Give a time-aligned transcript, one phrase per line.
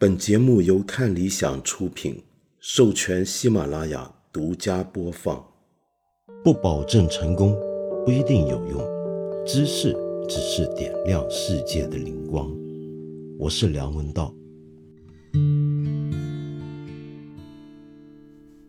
[0.00, 2.22] 本节目由看理想出品，
[2.60, 5.44] 授权喜马拉雅独家播放。
[6.44, 7.58] 不保证成功，
[8.06, 9.44] 不一定有用。
[9.44, 9.92] 知识
[10.28, 12.48] 只是点亮世界的灵光。
[13.40, 14.32] 我是梁文道。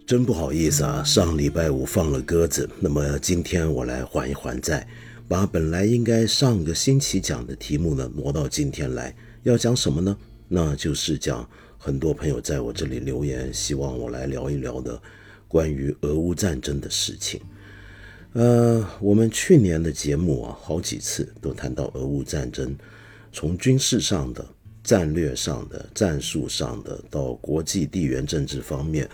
[0.08, 4.88] 真不好意思啊，上礼拜五放了鸽子，那么今天我来还一还债，
[5.28, 9.16] 把本来应该上个星期讲的题目呢挪到今天来。
[9.44, 10.18] 要讲什么呢？
[10.52, 15.00] 那就是讲很多朋友在我这里留言，希望我来聊一聊的
[15.48, 17.40] 关于俄乌战争的事情。
[18.34, 22.76] 呃，我们去年的节目啊，好几次都谈到俄乌战争，
[23.32, 24.44] 从军事上的、
[24.84, 29.08] 战略上的、战术上的，到国际地缘政治方面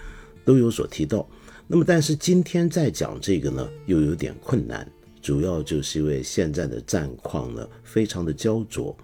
[0.45, 1.27] 都有所提到。
[1.67, 4.89] 那么，但是今天再讲这个呢，又有点困难，
[5.21, 8.95] 主要就是因为现在的战况呢，非常的焦灼。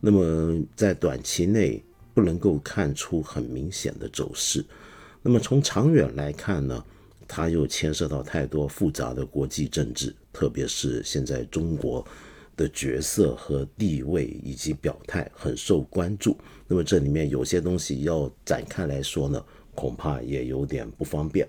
[0.00, 1.82] 那么在短期内
[2.14, 4.64] 不能够看出很明显的走势，
[5.22, 6.84] 那么从长远来看呢，
[7.26, 12.06] 它又牵涉到太多复杂的国际政治，特别是现在中国
[12.56, 16.36] 的角色和地位以及表态很受关注。
[16.66, 21.46] 那么这里面有些东西要展开来说呢，恐怕也有点不方便。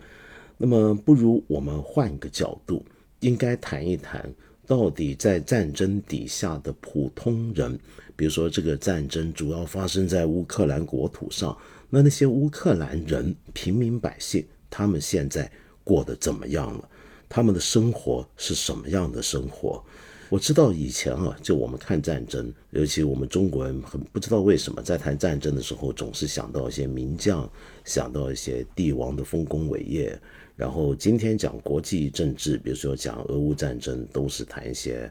[0.58, 2.84] 那么不如我们换一个角度，
[3.20, 4.34] 应该谈一谈。
[4.66, 7.80] 到底在战争底下的普通人，
[8.18, 11.58] 比如说这个战争主要发生在乌克兰国土上，
[11.90, 15.50] 那那些乌克兰人、平民百姓，他们现在
[15.86, 16.90] 过得怎么样了？
[17.30, 19.82] 他们的生活是什么样的生活？
[20.30, 27.50] 我知道以前啊，就我们看战争，尤其我们中国人很不知道为什么在谈战争的时候，总是想到一些名将，
[27.86, 30.20] 想到一些帝王的丰功伟业。
[30.58, 35.10] 然后今天讲国际政治，比如说讲俄乌战争，都是谈一些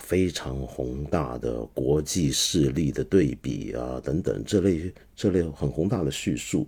[0.00, 6.66] 非常宏大的国际势力的对比啊，等等这类这类很宏大的叙述。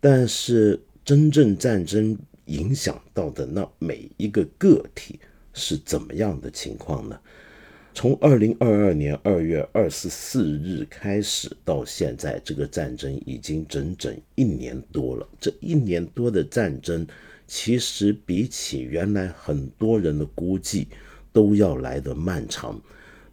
[0.00, 5.20] 但是真正战争影响到的那每一个个体
[5.52, 7.18] 是怎么样的情况呢？
[7.94, 15.28] 从二零二二年二月二十四日开始到现在，这个战争已经整整一年多了。
[15.38, 17.06] 这一年多的战争，
[17.46, 20.88] 其实比起原来很多人的估计
[21.32, 22.80] 都要来得漫长。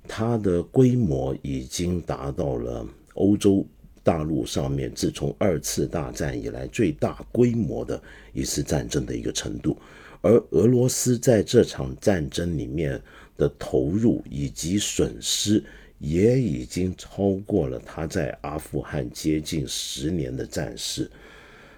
[0.08, 3.66] 它的规模已经达到了欧洲
[4.04, 8.02] 大陆上面自从二次大战以来最大规模的
[8.34, 9.78] 一次战争的一个程度。
[10.22, 13.02] 而俄罗斯在这场战争里面。
[13.40, 15.64] 的投入以及损失
[15.98, 21.10] 也已经超过了他在阿富汗接近十年的战事。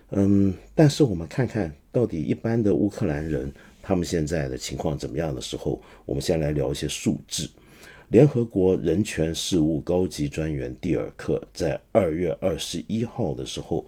[0.10, 7.50] 嗯，但是我们看看到底一般的乌克兰人他们现在的情况怎么样的时候，我们先来聊一些数字。
[8.10, 13.86] 联合国人权事务高级专员蒂尔克在二月二十一号的时候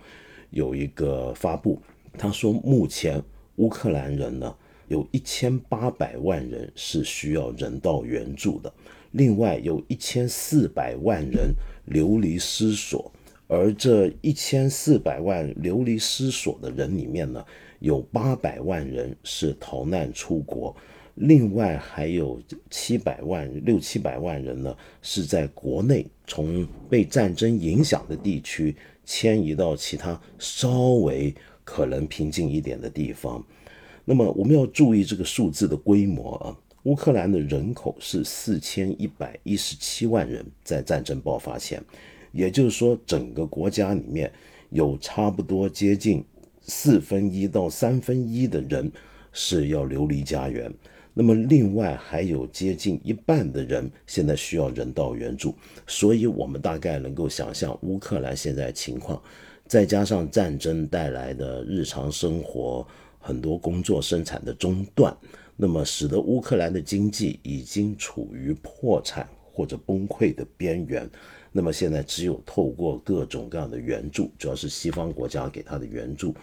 [0.50, 1.82] 有一个发布，
[2.18, 3.22] 他说目前
[3.58, 4.56] 乌克兰人呢。
[4.90, 8.72] 有一千八百万人是需要人道援助的，
[9.12, 11.52] 另外有一千四百万人
[11.86, 13.12] 流离失所，
[13.48, 17.44] 而这一千四百万流离失所的人里面呢，
[17.84, 20.74] 有八百万人是逃难出国，
[21.16, 28.74] 另外还有七百万六七百万人呢是在国内从被战争影响的地区
[29.04, 31.36] 迁移到其他稍微
[31.66, 33.46] 可能平静一点的地方。
[34.06, 36.58] 那么我们要注意这个数字的规模啊！
[36.84, 41.84] 乌克兰的人口是四千一百一十七万人，在战争爆发前，
[42.32, 44.32] 也就是说，整个国家里面
[44.70, 46.24] 有差不多接近
[46.64, 48.92] 四分一到三分一的人
[49.32, 50.74] 是要流离家园。
[51.14, 59.22] 那么另外还有接近一半的人现在需要人道援助，所以我们大概能够想象乌克兰现在情况，
[59.68, 62.86] 再加上战争带来的日常生活。
[63.26, 65.16] 很多工作生产的中断，
[65.56, 71.10] 那么使得乌克兰的经济已经处于破产或者崩溃的边缘。
[71.50, 76.36] 那么现在只有透过各种各样的援助，主要是西方国家给他的援助，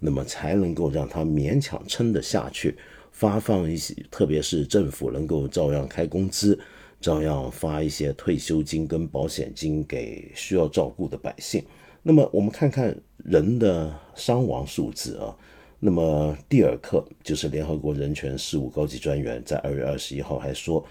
[0.00, 2.76] 那么才能够让他勉强撑得下去，
[3.12, 6.58] 发放一些，特别是政府能够照样开工资，
[7.00, 11.62] 照样发一些退休金跟保险金给需要照顾的百姓。
[12.02, 15.36] 那么我们看看人的伤亡数字啊。
[15.82, 20.86] 那么，蒂尔克就是联合国人权事务高级专员，在二月二十一号还说，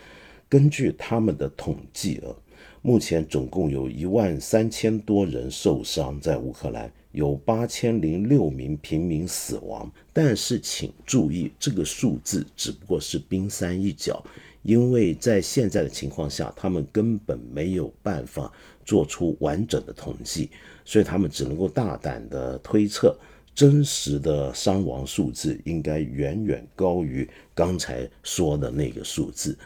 [0.49, 2.33] 根据他们的统计啊，
[2.81, 9.91] 目前总共有一万三千多人受伤在乌克兰，有八千零六名平民死亡。
[10.13, 14.23] 但是，请注意，这个数字只不过是冰山一角，
[14.63, 18.51] 因为在现在的情况下，他们根本没有办法
[18.85, 20.49] 做出完整的统计，
[20.85, 23.13] 所以他们只能够大胆的推测，
[23.53, 29.57] 真实的伤亡数字应该远远高于刚才说的那个数字。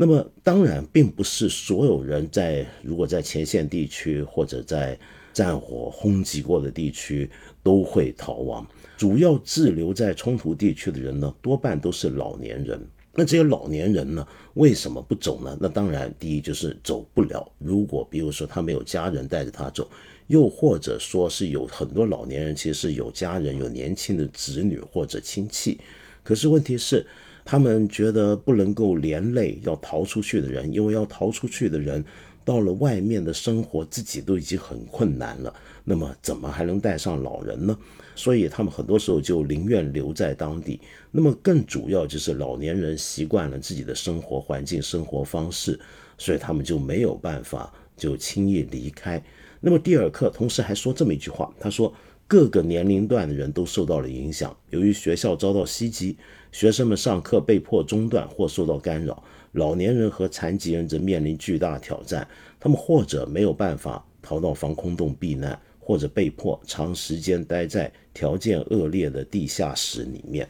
[0.00, 4.96] 那么，当然并不是所有人在如果在前线地区或者在
[5.32, 7.28] 战火轰击过的地区
[7.64, 8.64] 都会逃亡。
[8.96, 12.80] 主要滞留在冲突地区的人呢，多半都是老年人。
[13.12, 14.24] 那这些老年人呢，
[14.54, 15.58] 为什么不走呢？
[15.60, 17.50] 那当然，第一就是走不了。
[17.58, 19.90] 如果比如说他没有家人带着他走，
[20.28, 25.80] 又或者说是有很多老年人其实是有家人、有年轻的子女或者亲戚，
[26.22, 27.04] 可是问题是，
[27.50, 32.04] 他们觉得不能够连累要逃出去的人，因为要逃出去的人。
[32.44, 35.54] 到了外面的生活，自己都已经很困难了，
[35.84, 37.78] 那么怎么还能带上老人呢？
[38.14, 40.80] 所以他们很多时候就宁愿留在当地。
[41.10, 45.78] 那么更主要就是老年人习惯了自己的生活环境、生活方式，
[46.18, 49.22] 所以他们就没有办法就轻易离开。
[49.60, 51.92] 那么蒂尔克同时还说这么一句话，他说
[52.26, 56.16] 各个年龄段的人都受到了影响，由于学校遭到袭击，
[56.52, 59.22] 学生们上课被迫中断或受到干扰。
[59.52, 62.26] 老年人和残疾人则面临巨大挑战，
[62.60, 70.46] 他们或者没有办法逃到防空洞避难，或者被迫长时间待在条件恶劣的地下室里面。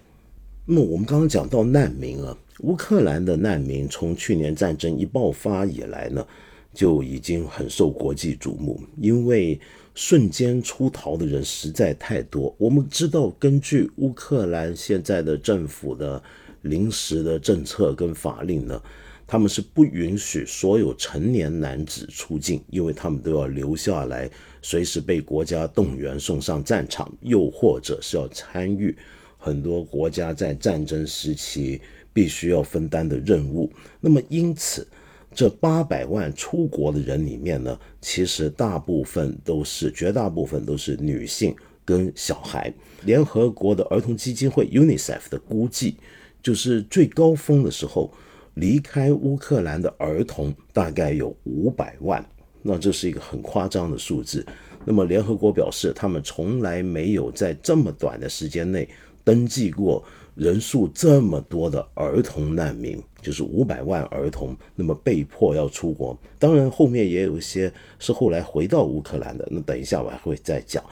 [0.66, 6.26] 那么我们刚刚讲到难民啊，乌克兰的难民从去年战争一爆发以来呢，
[6.74, 9.58] 就已经很受国际瞩目，因为
[9.98, 12.54] 瞬间出逃的人实在太多。
[12.56, 16.22] 我们知道，根据乌克兰现在的政府的。
[16.62, 18.82] 临时的政策跟法令呢，
[19.28, 24.28] 他们是不允许所有成年男子出境，因为他们都要留下来，
[24.60, 28.94] 随时被国家动员送上战场，又或者是要参与
[29.38, 31.80] 很多国家在战争时期
[32.12, 33.72] 必须要分担的任务。
[34.00, 34.86] 那么，因此
[35.34, 41.54] 这八百万出国的人里面呢，其实大部分都是绝大部分都是女性
[41.84, 42.72] 跟小孩。
[43.04, 45.96] 联合国的儿童基金会 UNICEF 的估计。
[46.40, 48.10] 就是最高峰的时候，
[48.54, 52.24] 离开乌克兰的儿童大概有五百万，
[52.62, 54.46] 那这是一个很夸张的数字。
[54.84, 58.88] 那么联合国表示，他们从来没有在这么短的时间内
[59.24, 60.02] 登记过
[60.36, 66.16] 人数这么多的儿童难民，就是五百万儿童，那么被迫要出国。
[66.38, 70.82] 当然，后面也有一些是后来回到乌克兰的，那等一下我还会再讲。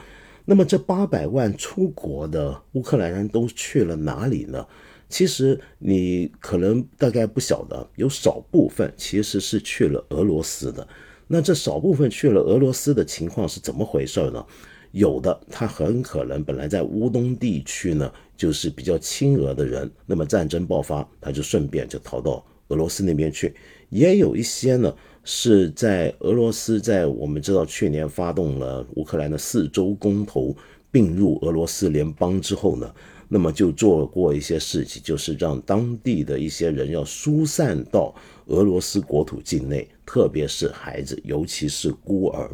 [0.45, 4.65] 那么这八百万出国的乌克兰人都去了哪里呢？
[5.09, 10.87] 其实你可能大概不晓得，有少部分其实是去了俄罗斯的。
[11.27, 14.45] 那这少部分去了俄罗斯的情况是怎么回事呢？
[14.91, 23.53] 有的他很可能本来在乌东地区呢，就是比较亲俄的人，那么战争爆发，他就顺便就逃到俄罗斯那边去。
[23.89, 24.93] 也有一些呢
[25.23, 30.55] 是在俄罗斯，在我们知道去年发动了乌克兰的四周公投，
[30.91, 32.93] 并入俄罗斯联邦之后呢。
[33.29, 42.49] 那么就做过一些事情，就是让当地的一些人要疏散到俄罗斯国土境内，特别是孩子，尤其是孤儿。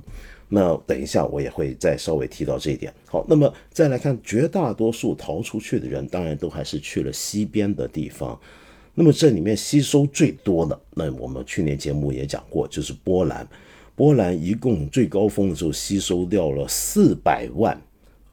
[0.56, 2.94] 那等一下我也会再稍微提到这一点。
[3.08, 8.40] 好，那么再来看绝大多数逃出去的人，当然都还是去了西边的地方。
[8.94, 13.48] 那么这里面吸收最多的，那我们去年节目也讲过，就是波兰。
[13.96, 17.76] 波兰一共最高峰的时候吸收掉了四百万。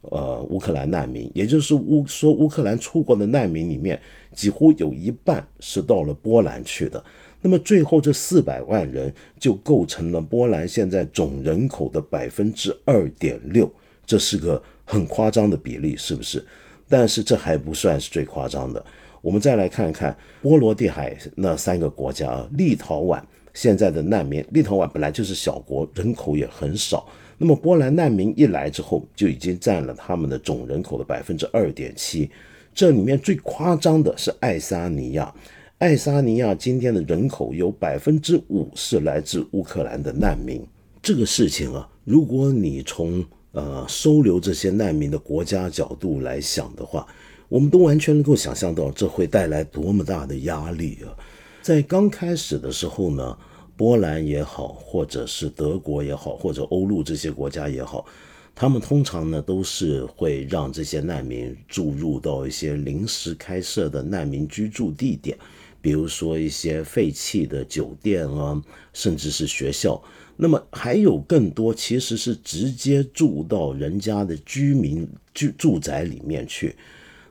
[0.01, 3.99] 呃，乌克兰难民，也就是乌说乌克兰出国的难民里面，
[4.33, 7.03] 几乎有一半是到了波兰去的。
[7.41, 13.71] 那么最后这四百万人就构成了波兰现在总人口的百分之二点六，
[14.05, 16.45] 这是个很夸张的比例，是不是？
[16.87, 18.83] 但是这还不算是最夸张的。
[19.21, 23.21] 我们再来看看波罗的海那三个国家啊，立陶宛
[23.53, 27.07] 现在的难民，立陶宛本来就是小国，人口也很少。
[27.37, 32.29] 那么波兰难民一来之后，就已经占了他们的总人口的百分之二点七。
[32.73, 35.33] 这里面最夸张的是爱沙尼亚，
[35.81, 40.63] 爱沙尼亚今天的人口有百分之五是来自乌克兰的难民。
[41.01, 47.07] 这个事情啊，如果你从呃收留这些难民的国家角度来想的话，
[47.49, 51.17] 我们都完全能够想象到这会带来多么大的压力啊！
[51.63, 53.35] 在刚开始的时候呢。
[53.77, 58.05] 波兰也好，或者是德国也好，或者欧陆这些国家也好，
[58.53, 65.35] 他们通常呢都是会让这些难民注入到一些临时开设的难民居住地点，
[65.81, 68.61] 比如说一些废弃的酒店啊，
[68.93, 70.01] 甚至是学校。
[70.37, 76.75] 那么还有更多其实是直接住到人家的居民居住宅里面去。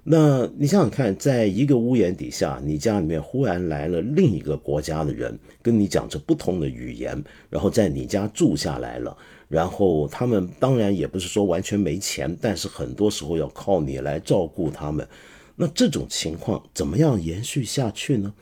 [0.03, 9.17] 那你想想看，在一个屋檐底下，你家里面忽然来了另一个国家的人，跟你讲着不同的语言，然后在你家住下来了，
[9.49, 15.07] 然后他们当然也不是说完全没钱，但是很多时候要靠你来照顾他们。
[15.61, 18.33] 那这种情况怎么样延续下去呢？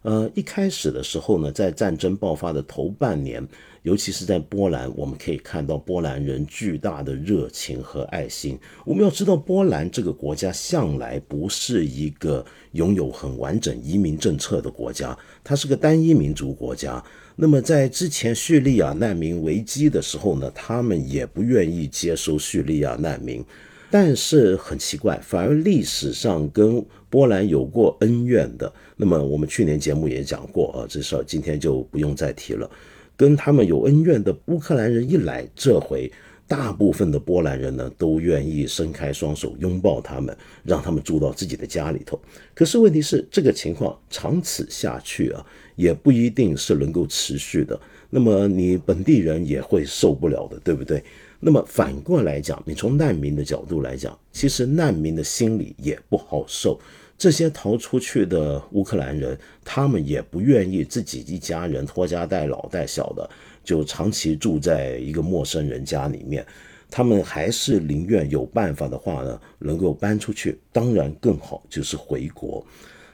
[0.00, 3.46] 呃，一开始的时候呢，在战争爆发的头半年，
[3.82, 8.58] 尤其是在波兰，我们可以看到波兰人巨大的热情和爱心。
[8.86, 17.04] 我们要知道，波兰这个国家向来不是一个拥有很完整移民政策的国家，它是个单一民族国家。
[17.36, 23.44] 那么在之前叙利亚难民危机的时候呢，他们也不愿意接收叙利亚难民。
[23.92, 32.70] 但是很奇怪，反而历史上跟波兰有过恩怨的，那么我们去年节目也讲过啊，这事儿今天就不用再提了。
[33.18, 36.10] 跟他们有恩怨的乌克兰人一来，这回
[36.48, 40.34] 大部分的波兰人呢都愿意伸开双手拥抱他们，
[40.64, 42.18] 让他们住到自己的家里头。
[42.54, 45.44] 可是问题是，这个情况长此下去啊，
[45.76, 47.78] 也不一定是能够持续的。
[48.08, 51.04] 那么你本地人也会受不了的，对不对？
[51.44, 56.78] 那么反过来讲，你从难民的角度来讲，其实难民的心理也不好受。
[57.18, 63.28] 这些逃出去的乌克兰人，他们也不愿意自己一家人拖家带老带小的，
[63.64, 66.46] 就长期住在一个陌生人家里面。
[66.88, 72.64] 他们还是宁愿有办法的话呢，能够搬出去，当然更好就是回国。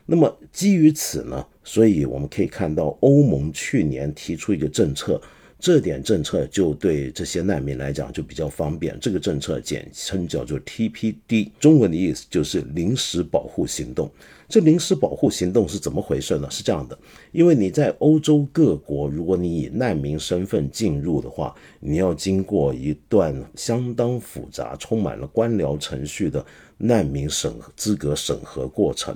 [0.05, 5.19] 那么基于此呢，所以我们可以看到，欧盟去年提出一个政策。
[5.61, 8.97] 这点政策就对这些难民来讲就比较方便。
[9.01, 14.09] 这个政策简称叫做 TPD，中文的意思就是临时保护行动。
[14.49, 16.49] 这临时保护行动是怎么回事呢？
[16.51, 16.99] 是这样的，
[17.33, 26.43] 因为你在欧洲各国，如果你以难民身份进入的话，你要经过一段相当复杂、充满了官僚程序的
[26.79, 29.15] 难民审资格审核过程。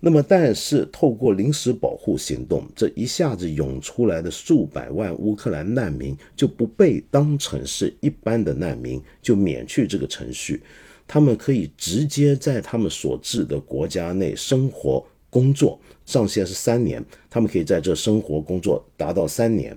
[0.00, 10.62] 那么，但是透过临时保护行动，这一下子涌出来的数百万乌克兰难民就不被当成是一般的难民，就免去这个程序，
[11.04, 19.76] 他们可以直接在他们所治的国家内生活工作，上限是三年，他们可以在这生活工作达到三年。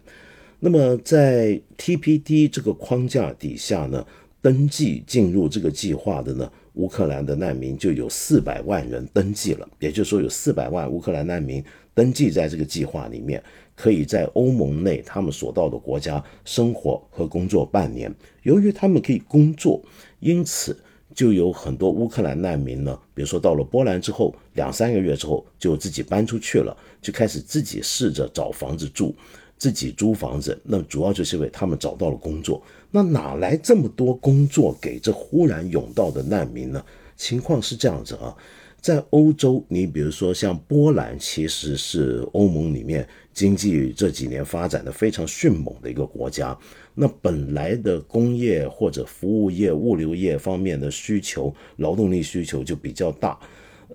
[0.60, 4.06] 那么，在 TPD 这个框架底下呢，
[4.40, 6.52] 登记进入这个计划的呢？
[6.74, 11.64] 乌克兰的难民就有四百万人登记了，也就是说有四百万乌克兰难民
[11.94, 13.44] 登记在这个计划里面，
[13.76, 18.14] 可以在欧盟内他们所到的国家生活和工作半年。
[18.44, 19.84] 由于他们可以工作，
[20.20, 20.78] 因此
[21.14, 29.14] 就有很多乌克兰难民呢，比如说到了波兰之后，两三个月之后就自己搬出去了，就开始自己试着找房子住。
[29.58, 32.64] 自己租房子，那主要就是因为他们找到了工作。
[32.92, 36.84] 那哪来这么多工作给这忽然涌到的难民呢？
[37.16, 38.36] 情况是这样子啊，
[38.82, 46.58] 在欧洲，你比如说像波兰，其实是欧盟里面经济这几年发展的非常迅猛的一个国家。
[46.94, 53.40] 那本来的工业或者服务业、物流业方面的需求，劳动力需求就比较大，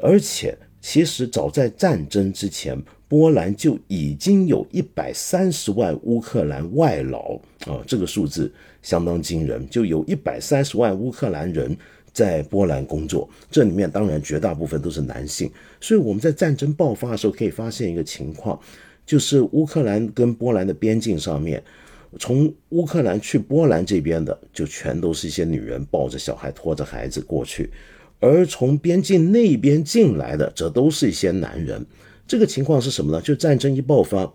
[0.01, 2.83] 而且其实早在战争之前。
[3.09, 8.53] 波兰就已经有一百三十万乌克兰外劳啊，这个数字
[8.87, 11.77] 相当惊人，就有一百三十万乌克兰人
[12.13, 15.51] 在波兰工作，这里面当然绝大部分都是男性。
[15.81, 18.57] 所以我们在战争爆发的时候可以发现一个情况，
[19.05, 21.61] 就是乌克兰跟波兰的边境上面，
[22.21, 27.69] 从乌克兰去波兰这边的，就全都是一些女人抱着小孩、拖着孩子过去，
[28.21, 31.85] 而从边境那边进来的，则都是一些男人。
[32.29, 33.21] 这个情况是什么呢？
[33.21, 34.33] 就战争一爆发，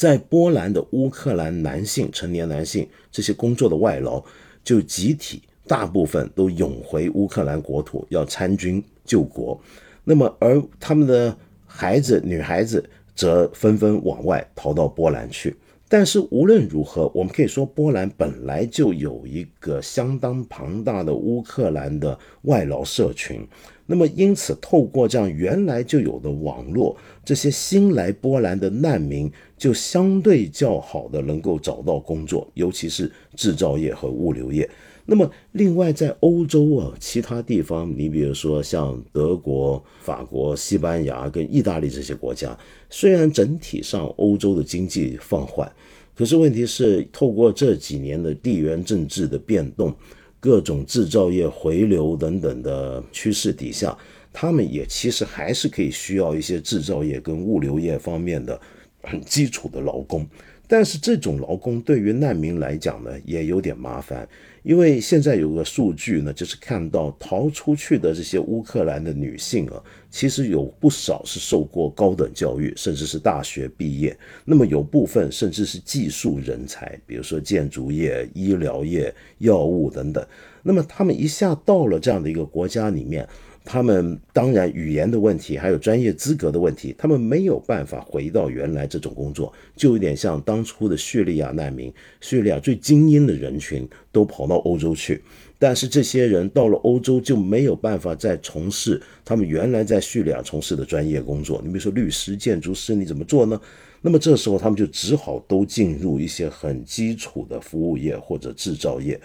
[0.00, 4.24] 在波兰的乌克兰男性、成年男性这些工作的外劳，
[4.64, 9.60] 就集体大部分都涌回乌克兰国土，要参军救国。
[10.02, 12.82] 那么，而他们的孩子、女孩子
[13.14, 15.54] 则纷纷往外逃到波兰去。
[15.86, 23.46] 但是无论如何，我们可以说，波兰本来就有一个相当庞大的乌克兰的外劳社群。
[23.92, 29.28] 那么，因此，透过这样原来就有的网络，这些新来波兰的难民
[29.58, 34.70] 就相对较好的能够找到工作，尤其是制造业和物流业。
[35.06, 42.56] 那么，另外在欧洲啊，其他地方，你比如说像德国、法国、西班牙跟意大利这些国家，
[42.88, 45.68] 虽然整体上欧洲的经济放缓，
[46.14, 49.92] 可是问题是，透过这几年的地缘政治的变动。
[50.40, 53.96] 各种制造业回流等等的趋势底下，
[54.32, 58.58] 他们也其实还是可以需要一些制造业跟物流业方面的
[59.02, 60.26] 很基础的劳工。
[60.66, 64.26] 但是这种劳工对于难民来讲呢，也有点麻烦，
[64.62, 74.16] 因为现在有个数据呢，就是看到逃出去的这些乌克兰的女性啊，其实有不少是受过高等教育，甚至是大学毕业。
[74.44, 80.26] 那么有部分甚至是技术人才，比如说建筑业、医疗业、药物等等。
[80.62, 83.26] 那么他们一下到了这样的一个国家里面。
[83.62, 91.92] 他们当然语言的问题，还有专业资格的问题，他们没有办法回到原来这种工作，就有点像当初的叙利亚难民。
[92.22, 95.22] 叙利亚最精英的人群都跑到欧洲去，
[95.60, 101.60] 但是这些人到了欧洲就没有办法再从事他们原来在叙利亚从事的专业工作。
[101.62, 103.60] 你比如说律师、建筑师，你怎么做呢？
[104.00, 109.20] 那么这时候他们就只好都进入一些很基础的服务业或者制造业。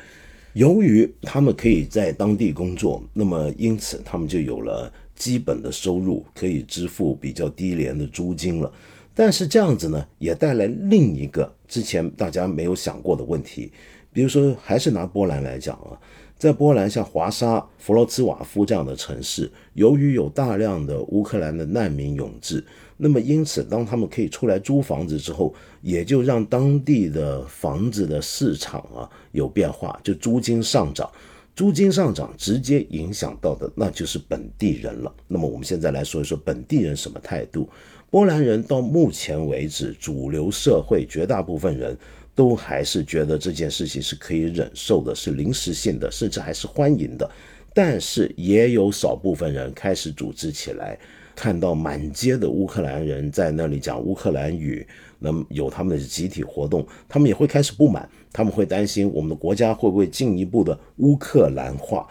[0.51, 8.70] 由于他们可以在当地工作，那么因此他们就有了基本的收入，可以支付比较低廉的租金了。
[9.13, 13.72] 但是这样子呢，也带来另一个之前大家没有想过的问题。
[14.12, 15.92] 比如说，还是拿波兰来讲啊，
[16.38, 22.63] 在波兰像华沙、弗罗茨瓦夫这样的城市，由于有大量的乌克兰的难民涌至。
[22.98, 31.10] 那么，因此，当他们可以出来租房子之后，也就让当地的房子的市场啊有变化，就租金上涨。
[31.56, 35.13] 租金上涨直接影响到的那就是本地人了。
[35.27, 37.70] 那么，我们现在来说一说本地人什么态度。
[38.10, 41.98] 波兰人到目前为止，主流社会绝大部分人
[42.36, 47.27] 都还是觉得这件事情是可以忍受的，是临时性的，甚至还是欢迎的。
[47.74, 50.98] 但是，也有少部分人开始组织起来。
[51.36, 54.88] 看到满街的乌克兰人在那里讲乌克兰语，
[55.20, 62.08] 那么有他们的集体活动，他们也会开始不满，他们会担心我们的国家会不会进一步的乌克兰化。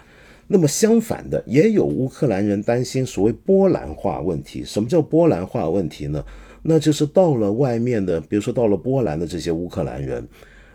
[0.46, 4.62] 那么相反的，也有乌克兰人担心所谓波兰化问题。
[4.62, 6.22] 什么叫波兰化问题呢？
[6.64, 10.26] 那就是到了外面的，比如说到了波兰的这些乌克兰人，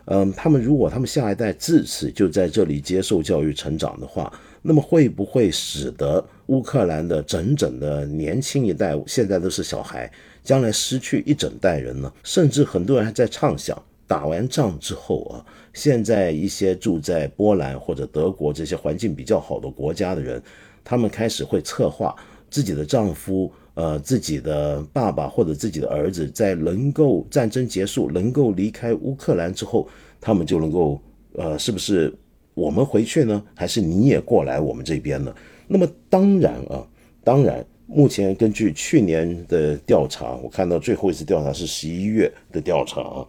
[0.06, 4.32] 嗯，他们如果他们下一代自此就在这里接受教育成长的话。
[4.62, 10.12] 那么会不会使得乌克兰的整整的年轻一代现在都是小孩，
[10.44, 12.12] 将来失去一整代人呢？
[12.22, 15.40] 甚至很多人还在畅想，打完仗之后啊，
[15.72, 20.42] 现在一些住在波兰或者德国这些环境比较好的国家的人，
[20.84, 22.14] 他们开始会策划
[22.50, 29.88] 自己的丈夫、呃自己的爸爸或者自己的儿子，在能够战争结束、能够离开乌克兰之后，
[30.20, 31.00] 他们就能够
[31.32, 32.12] 呃，是不是？
[32.54, 35.34] 我们回去呢，还是你也过来我们这边呢？
[35.66, 36.86] 那么当然啊，
[37.24, 43.26] 当然，目前根据去年的调查，我看到最后一次调查是十一月的调查啊，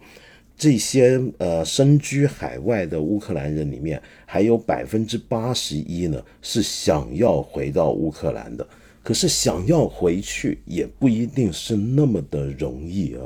[0.56, 8.66] 这些呃身居海外的乌克兰人里面，还有百分之八十一呢是想要回到乌克兰的，
[9.02, 13.20] 可是想要回去也不一定是那么的容易啊。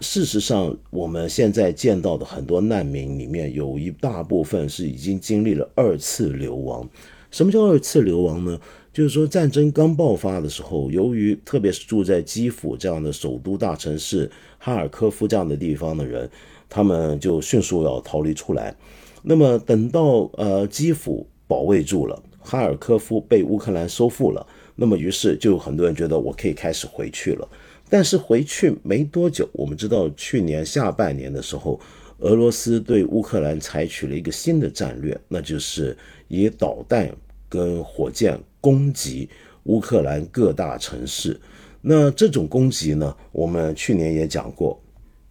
[0.00, 6.88] 事实上，我们现在见到的很多难民里面，有一大部分是已经经历了二次流亡。
[7.30, 8.58] 什么叫二次流亡呢？
[8.92, 16.30] 就是说，战争刚爆发的时候，由于特别是住在基辅这样的首都大城市、哈尔科夫这样的地方的人，
[16.68, 18.74] 他们就迅速要逃离出来。
[19.22, 24.46] 那么，等到呃基辅保卫住了，哈尔科夫被乌克兰收复了，
[24.80, 27.48] 那么于是就有很多人觉得我可以开始回去了。
[27.90, 31.80] 但是回去没多久，我们知道去年下半年的时候，
[32.18, 35.96] 俄罗斯对乌克兰采取了一个新的战略，那就是
[36.28, 37.10] 以导弹
[37.48, 39.28] 跟火箭攻击
[39.64, 41.40] 乌克兰各大城市。
[41.80, 44.80] 那这种攻击呢，我们去年也讲过，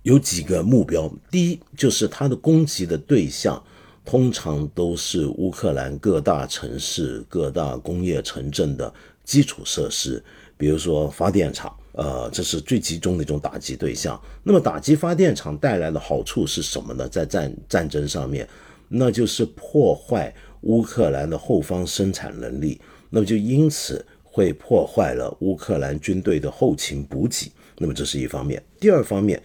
[0.02, 1.10] 有几个目标。
[1.32, 3.64] 第一，就是它的攻击的对象
[4.04, 8.92] 通常都是乌克兰各大城市、各大工业城镇的
[9.28, 10.24] 基础设施，
[10.58, 11.72] 比如说发电厂。
[11.92, 14.22] 呃，这是最集中的一种打击对象。
[14.44, 17.10] 那么，打击发电厂带来的好处是什么呢？
[17.10, 18.48] 在战战争上面，
[18.88, 27.52] 那就是破坏乌克兰的后方生产能力，那么就因此会破坏了乌克兰军队的后勤补给。
[27.80, 28.64] 那么这是一方面。
[28.80, 29.42] 第二方面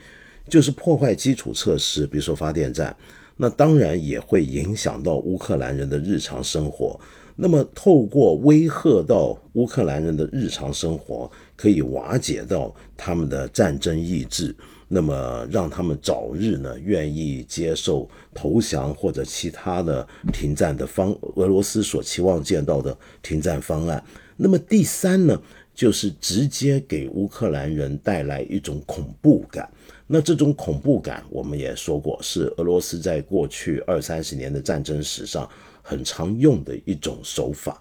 [0.46, 2.94] 就是破坏基础设施，比如说发电站，
[3.38, 7.00] 那当然也会影响到乌克兰人的日常生活。
[7.42, 14.54] 那么，透过威吓到乌克兰人的日常生活，可以瓦解到他们的战争意志，
[14.86, 24.00] 那么让他们早日呢愿意接受投降或者其他的停战的方，俄罗斯所期望见到的停战方案。
[24.36, 25.36] 那么第三呢，
[25.74, 29.68] 就是直接给乌克兰人带来一种恐怖感。
[30.06, 35.50] 那这种恐怖感，我们也说过，是俄罗斯在过去二三十年的战争史上。
[35.82, 37.78] 很常用的一种手法，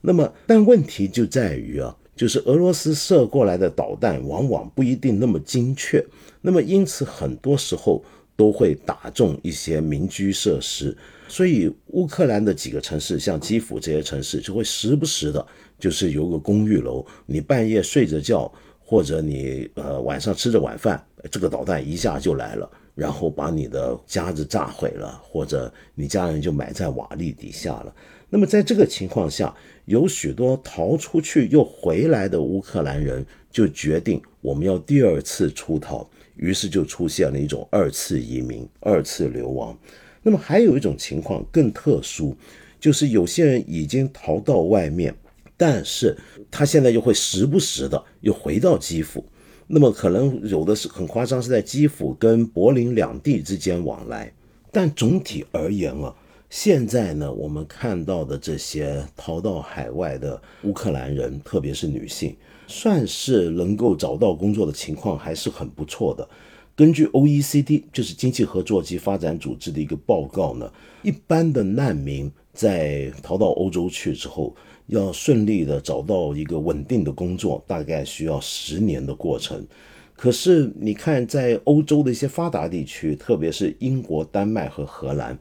[0.00, 6.04] 那么，但问题就在于啊，就是俄罗斯射过来的导弹往往不一定那么精确，
[6.42, 8.04] 那么因此很多时候
[8.36, 10.96] 都会打中一些民居设施。
[11.28, 15.44] 所以乌克兰的几个城市，像基辅这些城市，就会时不时的，
[15.78, 27.94] 就是有个公寓楼，你半夜睡着觉，或者你呃晚上吃着晚饭，这个导弹一下就来了，然后把你的家子炸毁了，或者你家人就埋在瓦砾底下了。
[28.30, 29.54] 那么在这个情况下，
[29.84, 39.78] 有许多逃出去又回来的乌克兰人就决定我们要第二次出逃，于是就出现了一种二次移民、二次流亡。
[40.22, 42.34] 那么还有一种情况更特殊，
[42.80, 45.14] 就是有些人已经逃到外面，
[45.56, 46.16] 但是
[46.50, 49.24] 他现在又会时不时的又回到基辅。
[49.66, 54.32] 那么可能有的是很夸张，是在基辅跟柏林两地之间往来。
[54.70, 56.14] 但总体而言啊，
[56.50, 66.28] 现在呢，我们看到的这些逃到海外的乌克兰人，特别是女性，算是能够找到工作的情况还是很不错的。
[66.76, 70.70] 根据 OECD，就是经济合作及发展组织的一个报告呢，
[71.02, 74.54] 一般的难民在逃到欧洲去之后，
[74.86, 79.66] 要顺利的找到一个稳定的工作，大概需要十年的过程。
[80.14, 85.38] 可是你看，在欧洲的一些发达地区，特别是英国、丹麦和荷兰，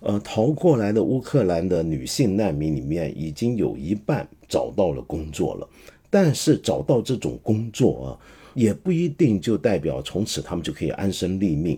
[0.00, 5.68] 呃，逃过来的乌克兰的女性难民里面，已经有一半找到了工作了。
[6.08, 8.18] 但是找到这种工作啊。
[8.54, 11.76] 也不一定就代表从此他们就可以安身立命，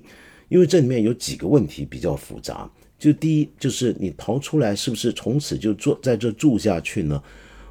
[0.51, 2.71] 因为这里面有几个问题比较复杂。
[2.99, 7.23] 就第一，就是你逃出来是不是从此就住在这住下去呢？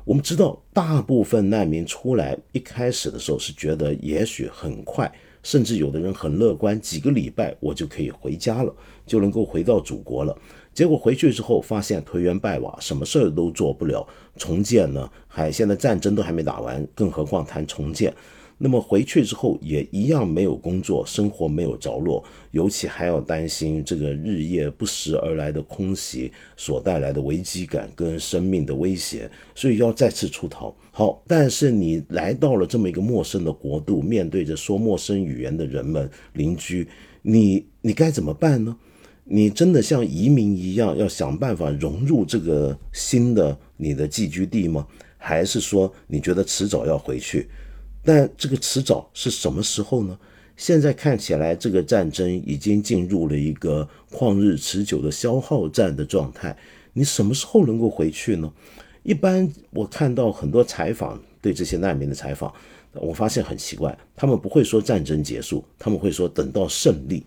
[0.03, 5.11] 我们知道，大部分难民出来一开始的时候是觉得也许很快，
[5.41, 8.71] 甚至有的人很乐观，几个礼拜我就可以回家了，
[9.07, 10.37] 就能够回到祖国了。
[10.75, 14.05] 结果回去之后发现颓垣败瓦，什么事儿都做不了，
[14.37, 15.09] 重建呢？
[15.27, 18.13] 还现在战争都还没打完，更何况谈重建？
[18.57, 30.73] 那么回去之后也一样没有工作，生活没有着落，尤其还要担心这个日夜不时而来的空袭所带来的危机感跟生命的威胁，所以要再次出逃。
[30.91, 36.87] 好，但是你来到了这么一个陌生的国度，面对着说陌生语言的人们邻居，
[37.21, 38.75] 你你该怎么办呢？
[39.25, 44.87] 你真的像移民一样要想办法融入这个新的你的寄居地吗？
[45.17, 47.49] 还是说你觉得迟早要回去？
[48.05, 50.17] 但这个迟早是什么时候呢？
[50.55, 56.55] 现在看起来，这个战争已经进入了一个旷日持久的消耗战的状态。
[56.93, 58.49] 你什么时候能够回去呢？
[59.03, 62.53] 一般我看到很多采访对这些难民的采访，
[62.93, 67.21] 我发现很奇怪，他们不会说战争结束，他们会说等到胜利，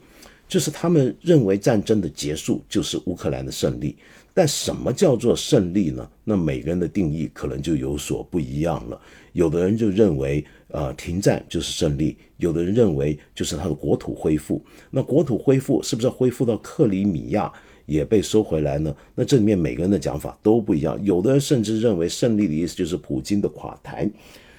[0.49, 3.97] 就是他们认为战争的结束就是乌克兰的胜利。
[4.33, 6.09] 但什么叫做胜利呢？
[6.25, 9.01] 那每个人的定义可能就有所不一样了。
[9.33, 14.63] 有的人就认为，呃，停战就是胜利；有的人认为就是他的国土恢复。
[14.91, 17.53] 那国土恢复是不是要恢复到克里米亚
[17.87, 18.95] 也被收回来呢？
[19.15, 20.99] 那这里面每个人的讲法都不一样。
[21.03, 24.11] 有的人甚至认为胜利的意思就是普京的垮台。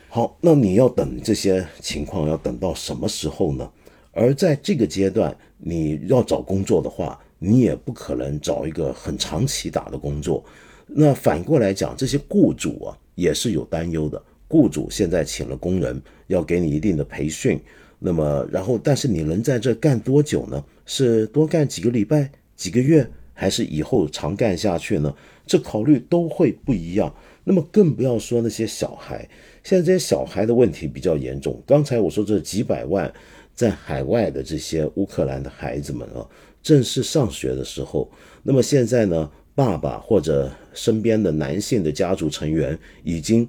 [0.10, 3.72] 好，那你要等这些情况要等到什么时候呢？
[4.12, 7.20] 而在这个阶段，你要找工作的话。
[7.42, 10.44] 你也不可能找一个很长期打的工作，
[10.88, 14.22] 那反过来讲，这些雇主啊也是有担忧的。
[14.50, 17.58] 雇主现在请了工人，要给你一定的培训，
[18.00, 20.62] 那么然后，但是你能在这干多久呢？
[20.86, 25.16] 是多干几个礼拜、几个月，还是以后常干下去呢？
[25.46, 27.16] 这考虑都会不一样。
[27.44, 29.30] 那么更不要说那些小孩，
[29.64, 31.62] 现在这些小孩的问题比较严重。
[31.66, 33.14] 刚才我说这几百万
[33.54, 36.28] 在海外的这些乌克兰的孩子们啊。
[36.62, 38.12] 正式上学的时候，
[38.44, 39.30] 那么现在呢？
[39.56, 43.46] 爸爸或者身边的男性的家族成员已经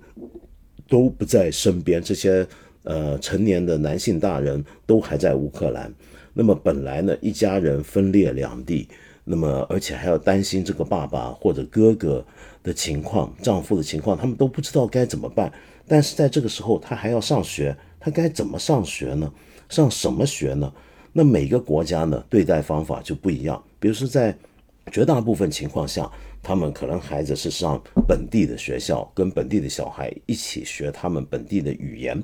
[0.90, 2.46] 都不在身边，这些
[2.82, 5.90] 呃成年的男性大人都还在乌克兰。
[6.34, 8.88] 那么本来呢，一家人分裂两地，
[9.24, 12.24] 那么而且还要担心这个爸爸或者哥哥
[12.62, 15.52] 的情况、丈夫的情况，他们都不知道该怎么办。
[15.86, 19.32] 但是在这个时候，他还要上学，他该怎么上学呢？
[19.68, 20.72] 上什么学呢？
[21.12, 23.60] 那每个国家呢，对待方法就不一样。
[23.78, 24.36] 比如说，在
[24.90, 26.10] 绝大部分情况下，
[26.42, 32.22] 他们可能孩子是上本地的学校，跟本地的小孩一起学他们本地的语言。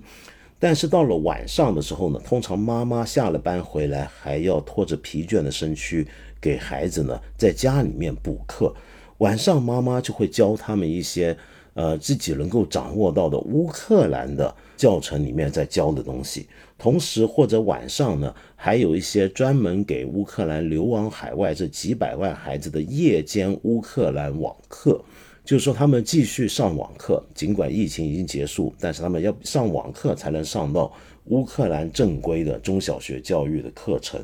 [0.59, 6.07] 但是到了晚上的时候呢，通常妈妈下了班回来，还要拖着疲倦的身躯
[6.41, 8.75] 给孩子呢在家里面补课。
[9.19, 11.37] 晚上妈妈就会教他们一些
[11.75, 16.47] 呃自己能够掌握到的乌克兰的教程里面在教的东西。
[16.79, 25.03] 同时，或者晚上呢，还有一些专门给乌克兰流亡海外这几百万孩子的夜间乌克兰网课，
[25.43, 30.93] 就是说他们继续上网课，尽管疫情已经结束，但是他们要上网课才能上到
[31.27, 34.21] 乌克兰正规的中小学教育的课程。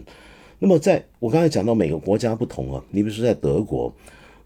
[0.59, 3.93] 那么在我刚才讲到每个国家不同啊，你比如说在德国。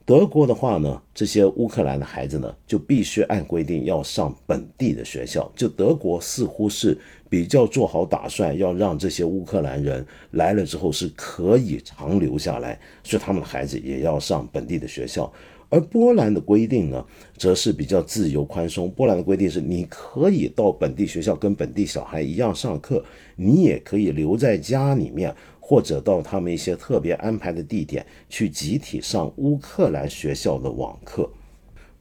[0.04, 5.50] 德国的话呢，这些乌克兰的孩子呢，就必须按规定要上本地的学校。
[5.56, 6.96] 就德国似乎是
[7.28, 15.32] 比较做好打算，要让这些乌克兰人来了之后是可以长留下来，所以他们的孩子也要上本地的学校。
[15.68, 17.04] 而波兰的规定呢，
[17.36, 18.90] 则是比较自由宽松。
[18.90, 25.34] 波兰的规定是，你可以到本地学校跟本地小孩一样上课，你也可以留在家里面。
[25.68, 31.28] 或者到他们一些特别安排的地点去集体上乌克兰学校的网课，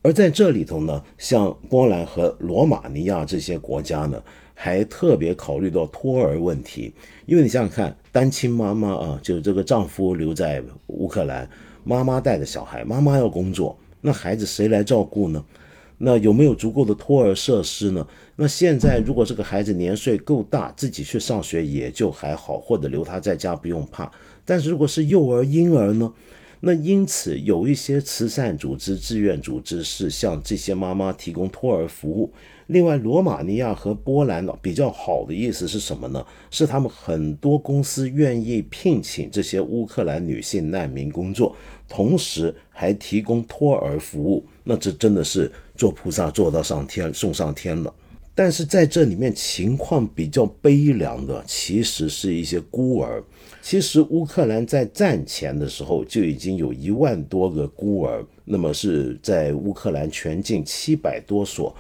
[0.04, 4.24] 而在这里头呢，像波兰和罗马尼亚这些国家呢，
[4.58, 6.92] 还特别考虑到托儿问题，
[7.28, 11.48] 因为你想想看，单亲妈妈啊，就是这个丈夫留在乌克兰，
[11.84, 15.46] 妈妈带着小孩，妈妈要工作，那孩子谁来照顾呢？
[15.98, 18.06] 那有没有足够的托儿设施呢？
[18.38, 24.12] 那现在如果这个孩子年岁够大，自己去上学也就还好，或者留他在家不用怕。
[24.44, 26.12] 但是如果是幼儿、婴儿呢？
[26.62, 32.32] 那因此有一些慈善组织、志愿组织是向这些妈妈提供托儿服务。
[32.68, 36.26] 另外，罗马尼亚和波兰比较好的意思是什么呢？
[36.50, 41.56] 是他们很多公司愿意聘请这些乌克兰女性难民工作，
[41.88, 44.44] 同时还提供托儿服务。
[44.64, 47.94] 那这真的是做菩萨做到上天送上天了。
[48.38, 53.24] 但是在这里面情况比较悲凉的，其实是一些孤儿。
[53.62, 61.74] 其实乌克兰在战前的时候就已经有一万多个孤儿，那么是在乌克兰全境七百多所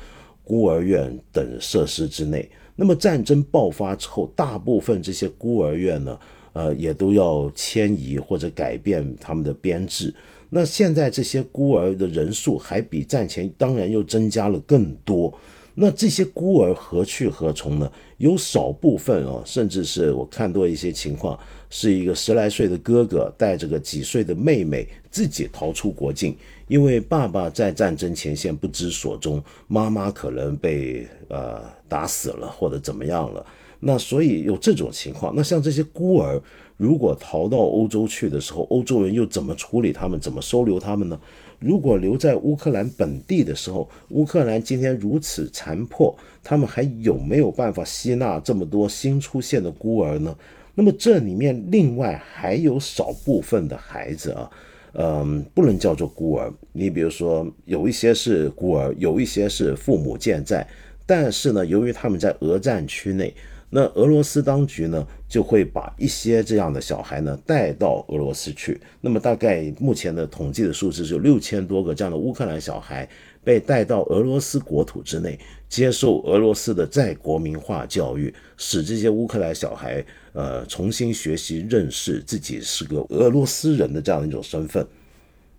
[0.45, 2.49] 孤儿院等设施之内。
[2.77, 6.19] 那么战争爆发之后，大部分这些孤儿院呢，
[6.53, 10.13] 呃，也都要迁移或者改变他们的编制。
[10.49, 15.33] 那现在这些孤儿的人数还比战前当然又增加了更多。
[15.77, 17.91] 那这些孤儿何去何从呢？
[18.17, 21.37] 有少部分啊，甚至是我看多一些情况，
[21.69, 26.33] 是一个十来岁的哥哥带着个几岁的妹妹自己逃出国境，
[26.67, 33.45] 因为爸爸在战争前线不知所踪，妈妈可能被呃打死了或者怎么样了。
[33.79, 35.33] 那所以有这种情况。
[35.35, 36.41] 那像这些孤儿，
[36.75, 40.19] 如果逃到欧洲去的时候，欧洲人又怎么处理他们？
[40.19, 41.19] 怎么收留他们呢？
[41.59, 50.35] 如果留在乌克兰本地的时候，乌克兰今天如此残破，他们还有没有办法吸纳这么多新出现的孤儿呢？
[50.73, 54.49] 那么这里面另外还有少部分的孩子啊，
[54.97, 56.51] 嗯，不能叫做孤儿。
[56.73, 60.67] 你比如说，有一些是孤儿，有一些是父母健在，
[61.05, 63.33] 但是呢，由于他们在俄战区内。
[63.69, 68.79] 那俄罗斯当局呢，就会把一些这样的小孩呢带到俄罗斯去。
[69.01, 73.09] 那么大概目前的统计的数字是有六千多个这样的乌克兰小孩
[73.43, 84.85] 被带到俄罗斯国土之内，接受俄罗斯的再国民化教育，使这些乌克兰小孩呃重新学习认识自己是个俄罗斯人的这样的一种身份。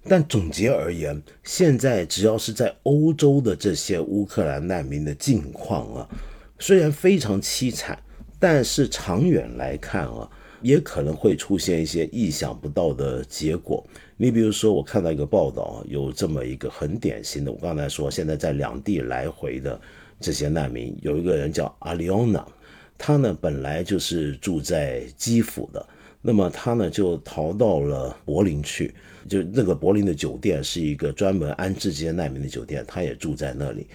[0.09, 6.09] 但总结而言，现在只要是在欧洲的这些乌克兰难民的境况啊，
[6.59, 7.99] 虽然非常凄惨。
[8.39, 13.83] 但是长远来看啊，也可能会出现一些意想不到的结果。
[14.19, 17.51] 你比如说，我看到一个报道，有这么一个很典型的。
[17.51, 19.81] 我刚才说，现在在两地来回的
[20.21, 22.47] 这些难民，有一个人叫阿里欧娜，
[22.99, 25.85] 他呢本来就是住在基辅的，
[26.21, 28.95] 那么他呢就逃到了柏林去，
[29.27, 33.87] 就那个柏林的酒店是一个专门安置这些难民的酒店，他也住在那里。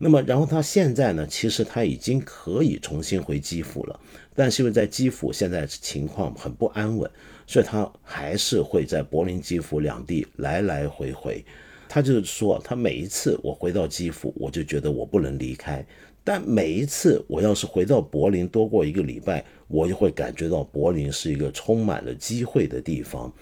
[0.00, 1.26] 那么，然后他现在呢？
[1.28, 4.00] 其实他已经可以重新回基辅了，
[4.32, 7.10] 但是因为在基辅现在情况很不安稳，
[7.48, 11.44] 所以他还是会在柏林、基辅两地来来回回。
[11.88, 15.82] 他就是说，他每一次我回到基辅，我就觉得我不能离开；
[16.22, 23.32] 但每一次我要是回到柏林多过一个礼拜，我就会感觉到柏林是一个充满了机会的地方。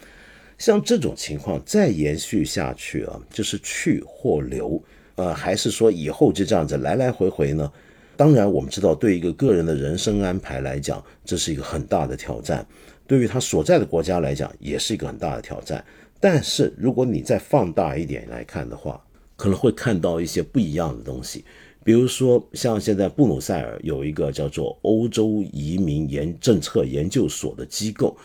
[0.56, 4.82] 像这种情况再延续下去啊，就是去或留。
[5.16, 7.70] 呃，还是说以后就这样子来来回回呢？
[8.16, 12.64] 当然，我们知道，对一个个人的人生安排来讲，这是一个很大的挑战；
[13.06, 15.84] 对于他所在的国家来讲，也是一个很大的挑战。
[16.18, 18.98] 但是，如果你再放大一点来看的话，
[19.36, 21.44] 可能会看到一些不一样的东西。
[21.84, 28.16] 比如说，像现在布鲁塞尔有一个叫做欧洲移民研政策研究所的机构，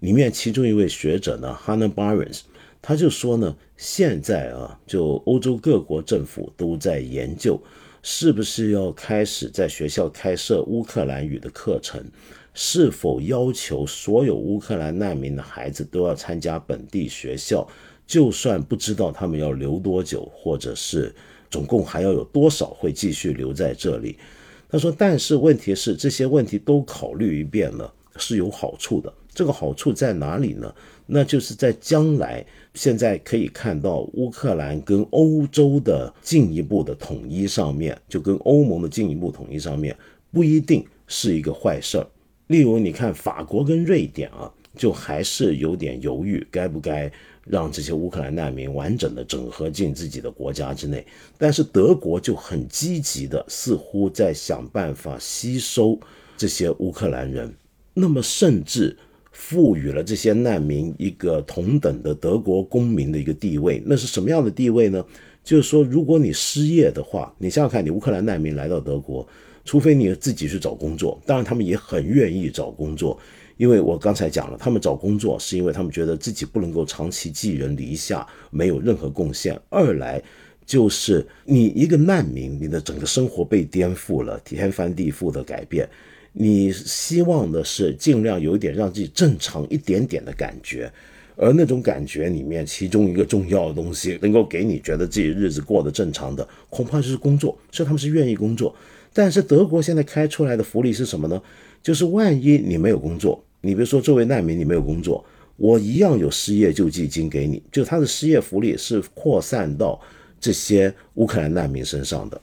[0.00, 2.40] 里面其中一位学者呢，Hannah Barons。
[2.86, 7.58] 他就说呢，现在啊，就欧洲各国政府都在研究，
[8.02, 12.04] 是不是要开始在学校开设乌克兰语的课程，
[12.52, 17.66] 是否要求所有乌克兰难民的孩子都要参加本地学校，
[18.06, 21.14] 就算不知道他们要留多久，或者是
[21.50, 24.18] 总共还要有多少会继续留在这里。
[24.68, 29.10] 他说，但是问题是这些问题都考虑一遍了，是有好处的。
[29.32, 30.72] 这个好处在哪里呢？
[31.06, 39.94] 那就是在将来，现在可以看到乌克兰跟欧洲的进一步的统一上面，就跟欧盟的进一步统一上面，
[40.32, 42.06] 不一定是一个坏事儿。
[42.46, 47.12] 例如，你看法国跟瑞典啊，就还是有点犹豫，该不该
[47.46, 51.06] 让这些乌克兰难民完整的整合进自己的国家之内。
[51.36, 56.00] 但是德国就很积极的，似乎在想办法吸收
[56.34, 57.54] 这些乌克兰人，
[57.92, 58.96] 那么甚至。
[59.34, 65.04] 赋予了这些难民一个同等的德国公民的一个地位，那是什么样的地位呢？
[65.42, 69.26] 就是说，如果你失业的话，你想想看，你乌克兰难民来到德国，
[69.64, 73.18] 除非你自己去找工作，当然他们也很愿意找工作，
[73.56, 80.22] 因为我刚才讲了，他们找工作是因为他们觉得自己不能够长期寄人篱下，没有任何贡献；二来
[80.64, 85.86] 就是你一个难民，你的整个生活被颠覆了，天翻地覆的改变。
[86.36, 90.92] 你希望的是尽量有一点让自己正常一点点的感觉，
[91.36, 97.56] 而那种感觉里面，其中一个重要的东西能够给你觉得自己日子过得正常的，恐怕就是工作。
[97.70, 98.74] 所以他们是愿意工作。
[99.12, 101.40] 但是德国现在开出来的福利是什么呢？
[101.80, 105.24] 就是万一你没有工作，你比如说作为难民你没有工作，
[105.56, 110.00] 我一样有失业救济金给你，就他的失业福利是扩散到
[110.40, 112.40] 这些乌克兰难民身上的。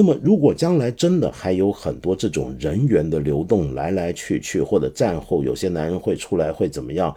[0.00, 7.12] 那么，如果将来真的还有很多这种人员的流动来来去去，或者战后有些男人会出来会怎么样？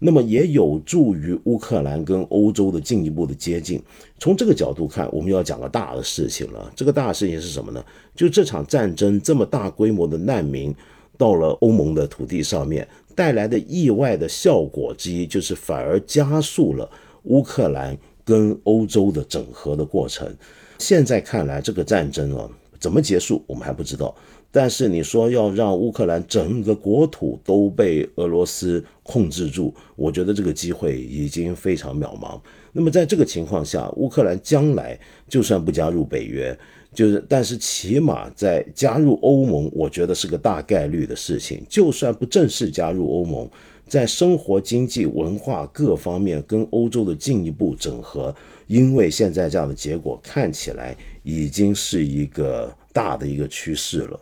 [0.00, 3.80] 那么也有助于乌克兰跟欧洲的进一步的接近。
[4.18, 6.72] 从这个角度看，我们要讲个大的事情了。
[6.74, 7.80] 这个大事情是什么呢？
[8.16, 10.74] 就这场战争这么大规模的难民
[11.16, 16.90] 到了欧盟的土地上面带来的意外的效果之一，就是反而加速了
[17.26, 20.28] 乌克兰跟欧洲的整合的过程。
[20.78, 24.14] 现在看来，这个战争啊，怎么结束我们还不知道。
[24.50, 32.40] 但是你说要让乌克兰整个国土都被俄罗斯控制住，我觉得这个机会已经非常渺茫。
[32.70, 34.96] 那么在这个情况下，乌克兰将来
[35.28, 36.56] 就算不加入北约，
[36.92, 41.60] 就是但是起码在加入欧盟，我觉得是个大概率的事情。
[41.68, 43.50] 就算不正式加入欧盟，
[43.88, 48.32] 在生活、经济、文化各方面跟欧洲的进一步整合。
[48.66, 54.20] 因为现在这样的结果看起来已经是一个大的一个趋势了。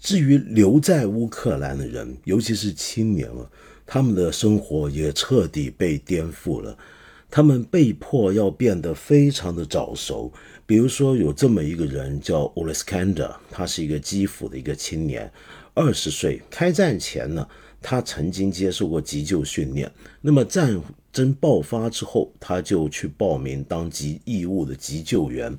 [0.00, 3.50] 至于留在乌克兰的人，尤其是青年了，
[3.86, 6.76] 他们的生活也彻底被颠覆了。
[7.30, 10.30] 他们被迫要变得非常的早熟。
[10.66, 15.32] 比如说，有这么一个人叫 Oleskanda，他是一个基辅的一个青年，
[15.72, 16.42] 二十岁。
[16.50, 17.48] 开战前呢，
[17.82, 19.90] 他曾经接受过急救训练。
[20.20, 20.80] 那么战
[21.12, 25.52] 争爆发之后，他就去报名当急义务的急救员。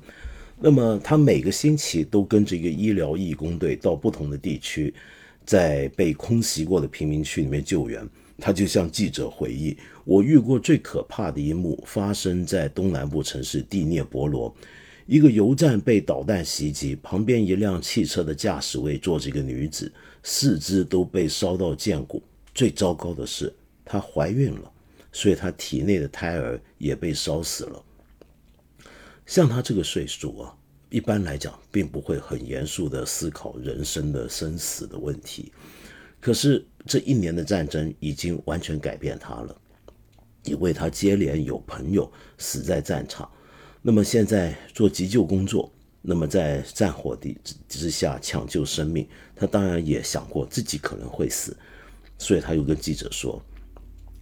[0.58, 4.94] 那么他每个星期都跟着一个医疗义工队到不同的地区，
[5.44, 8.08] 在被空袭过的贫民区里面救援。
[8.38, 14.52] 他就向记者回忆：“我遇过最可怕的一幕发生在东南部城市蒂涅博罗，
[15.06, 19.92] 一个油站被导弹袭击，旁边一辆汽车的驾驶位坐着一个女子，
[20.24, 22.20] 四肢都被烧到见骨。
[22.52, 24.72] 最糟糕的是，她怀孕了。”
[25.12, 27.84] 所以她体内的胎儿也被烧死了。
[29.24, 30.56] 像她这个岁数啊，
[30.90, 35.52] 一般来讲并不会很严肃的思考人生的生死的问题。
[36.20, 39.56] 可是这一年的战争已经完全改变她了，
[40.44, 43.30] 因为她接连有朋友死在战场。
[43.82, 45.70] 那么现在做急救工作，
[46.06, 47.34] 那么在战火的
[47.66, 51.56] 之下抢救生命，他当然也想过自己可能会死，
[52.18, 53.42] 所以他又跟记者说。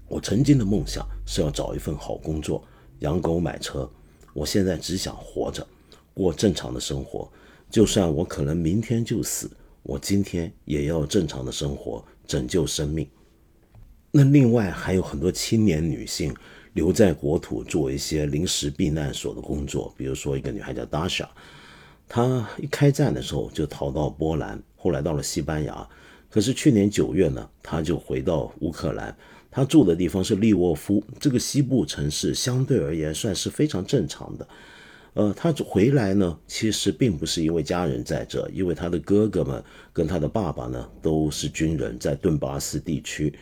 [0.08, 2.62] 我曾经的梦想是要找一份好工作，
[3.00, 3.90] 养狗买车。
[4.34, 5.66] 我现在只想活着，
[6.14, 7.30] 过正常的生活。
[7.70, 9.50] 就算我可能明天就死，
[9.82, 13.08] 我今天也要正常的生活，拯救生命。
[14.10, 16.34] 那另外还有很多青年女性
[16.74, 21.26] 留在国土做一些临时避难所的工作，比如说一个女孩叫 Dasha，
[22.14, 25.88] 他一开战的时候就逃到波兰，后来到了西班牙。
[26.28, 29.16] 可是去年九月呢，他就回到乌克兰。
[29.50, 34.46] 他住的地方是利沃夫这个西部城市，相对而言算是非常正常的。
[35.14, 43.32] 呃，他回来呢，其实并不是因为家人在这，因为他的哥哥们跟他的爸爸呢都是军人，在顿巴斯地区。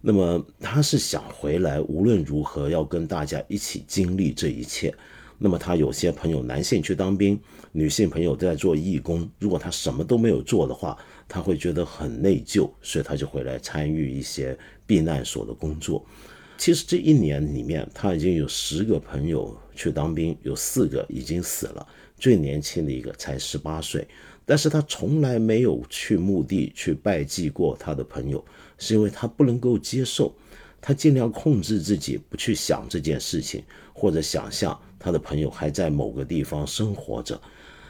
[0.00, 4.92] 那么他是想回来，无论如何要跟大家一起经历这一切。
[5.38, 7.38] 那么他有些朋友男性去当兵，
[7.72, 9.28] 女性朋友在做义工。
[9.38, 10.96] 如果她什么都没有做的话，
[11.28, 14.58] 她会觉得很内疚，所以她就回来参与一些。
[14.88, 16.02] 避难所的工作，
[16.56, 24.08] 其实这一年里面，他已经有十个朋友去当兵，有四个已经死了，最年轻的一个才十八岁。
[24.46, 28.42] 但是他从来没有去墓地去拜祭过他的朋友，
[28.78, 30.34] 是因为他不能够接受，
[30.80, 33.62] 他尽量控制自己不去想这件事情，
[33.92, 37.38] 或者想象他的朋友还在某个地方生活着。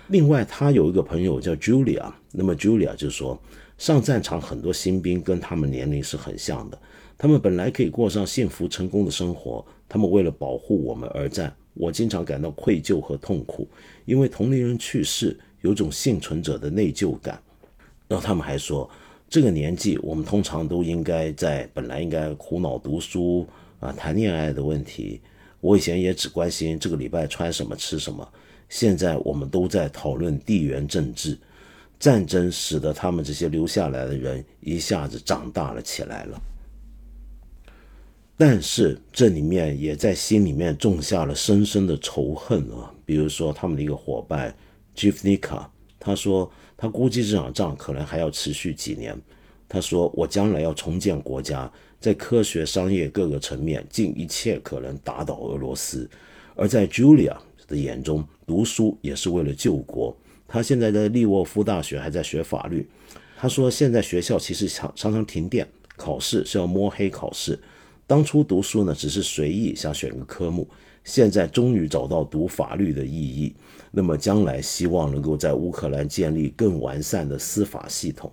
[0.09, 3.39] 另外，他有一个朋友叫 Julia，那么 Julia 就说，
[3.77, 6.79] 上战场很多新兵跟他们年龄是很像的，
[7.19, 13.69] 他们本来可以过上幸福成功的生活，他们为了保护我们而战，我经常感到愧疚和痛苦，
[14.07, 17.39] 因为同龄人去世，有种幸存者的内疚感。
[18.09, 18.89] 然后他们还说，
[19.29, 23.47] 这个年纪我们通常都应该在本来应该苦恼读书
[23.79, 25.21] 啊、谈恋爱的问题，
[25.61, 28.27] 我以前也只关心这个礼拜穿什么、吃什么。
[28.69, 31.39] 现在我们都在讨论地缘政治，
[31.99, 36.41] 战争使得他们这些留下来的人一下子长大了起来了。
[38.37, 42.95] 但是这里面也在心里面种下了深深的仇恨啊。
[43.05, 44.55] 比如说他们的一个伙伴
[44.95, 49.21] j i f n i k a 他说他估计这场仗可能还要持续几年。
[49.69, 56.09] 他说我将来要重建国家，在科学、商业各个层面尽一切可能打倒俄罗斯。
[56.55, 57.37] 而在 Julia
[57.69, 60.17] 的眼中，读书也是为了救国。
[60.49, 62.89] 他现在在利沃夫大学还在学法律。
[63.39, 67.57] 他说，现在学校其实常常常停电，考试是要摸黑考试。
[68.07, 70.67] 当初读书呢，只是随意想选个科目，
[71.05, 73.55] 现在终于找到读法律的意义。
[73.91, 78.33] 那么将来希望能够在乌克兰建立更完善的司法系统。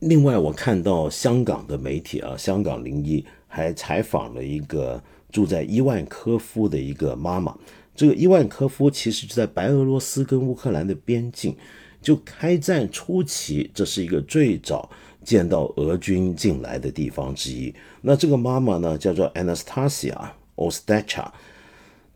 [0.00, 7.56] 另外，我看到香港的媒体啊，香港零一还采访了一个住在伊万科夫的一个妈妈。
[7.96, 11.56] 这个伊万科夫其实就在白俄罗斯跟乌克兰的边境，
[12.02, 14.90] 就开战初期，这是一个最早
[15.24, 17.74] 见到俄军进来的地方之一。
[18.02, 20.14] 那这个妈妈呢，叫做 Anastasia
[20.56, 21.30] Ostacha，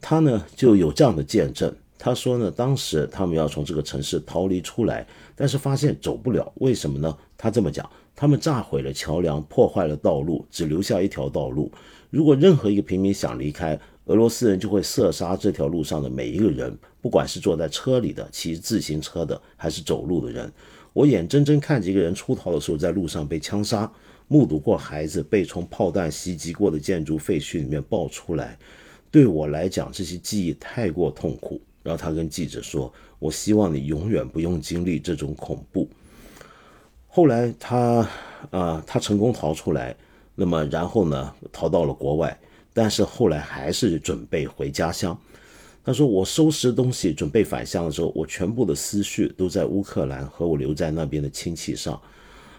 [0.01, 1.75] 她呢就有这样的见证。
[1.99, 7.17] 她说呢，当时他们要从这个城市逃离出来，但是发现走不了，为什么呢？
[7.37, 11.73] 她这么讲，他们炸毁了桥梁，破坏了道路，只留下一条道路。
[12.11, 20.51] 如果任何一个平民想离开，俄罗斯人就会射杀这条路上的每一个人，不管是坐在车里的、骑自行车的，还是走路的人。
[20.93, 23.91] 我眼睁睁看着一个人出逃的时候在路上被枪杀，
[24.27, 28.59] 目睹过孩子被从炮弹袭击过的建筑废墟里面抱出来。
[29.11, 31.61] 对我来讲，这些记忆太过痛苦。
[31.83, 35.89] 然后他跟记者说：“我希望你永远不用经历这种恐怖。”
[37.09, 38.07] 后来他
[38.51, 39.97] 啊，他成功逃出来，
[40.35, 42.39] 那么然后呢，逃到了国外。
[42.73, 45.19] 但是后来还是准备回家乡。
[45.83, 52.01] 他说：“我收拾东西准备返乡的时候，我全部的思绪都在乌克兰和我留在那边的亲戚上，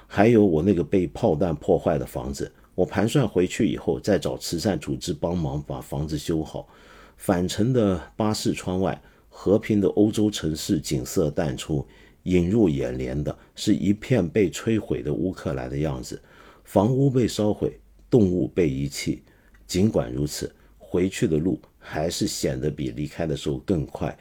[0.07, 2.51] 还有我那个被炮弹破坏的房子。
[2.73, 6.67] 我盘算回去以后再找慈善组织帮忙把房子修好。
[7.15, 8.99] 返程的巴士窗外，
[9.29, 11.85] 和平的欧洲城市景色淡出，
[12.23, 16.19] 引入眼帘的是一片被摧毁的乌克兰的样子：
[16.63, 19.21] 房屋被烧毁，动物被遗弃。”
[19.71, 24.13] 尽管如此，回去的路还是显得比离开的时候更快。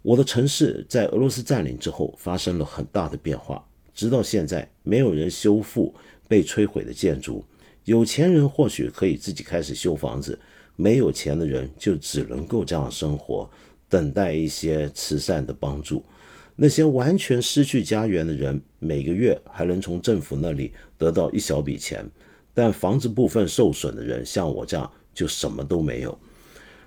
[0.00, 3.62] 我的城市在俄罗斯占领之后发生了很大的变化，
[3.92, 5.94] 直到现在没有人修复
[6.26, 7.44] 被摧毁的建筑。
[7.84, 10.40] 有钱人或许可以自己开始修房子，
[10.74, 13.50] 没有钱的人就只能够这样生活，
[13.90, 16.02] 等待一些慈善的帮助。
[16.56, 22.10] 那些完全失去家园的人，每个月还能从政府那里得到一小笔钱。
[22.54, 26.18] 但房子部分受损的人，像我这样就什么都没有。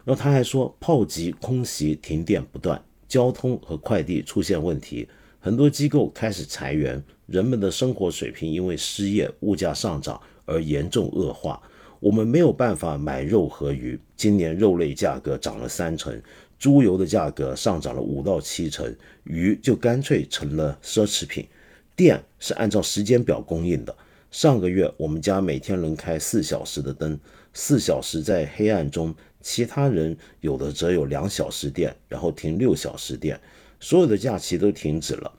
[0.03, 5.07] 然后他还说，炮击、空袭、停电不断，交通和快递出现问题，
[5.39, 11.59] 很多机构开始裁员，人们的生活水平因为失业、物价上涨而严重恶化。
[11.99, 16.21] 我们没有办法买肉和鱼，今年肉类价格涨了三成，
[16.59, 21.47] 猪油的价格上涨了五到七成，鱼就干脆成了奢侈品。
[21.95, 23.95] 电是按照时间表供应的。
[24.35, 27.17] 上个月，我们家每天能开四小时的灯，
[27.53, 33.39] 四小时在黑暗中，其他人有的则有两小时电，然后停六小时电，
[33.79, 35.31] 所有的假期都停止了。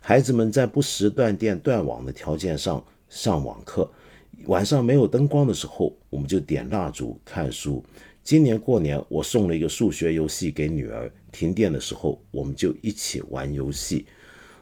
[0.00, 3.90] 孩子们在不时断电断网的条件上上网课，
[4.46, 7.84] 晚上没有灯光的时候，我们就点蜡烛看书。
[8.22, 14.06] 今年过年，我送了一个数学游戏给女儿，停电的时候，我们就一起玩游戏。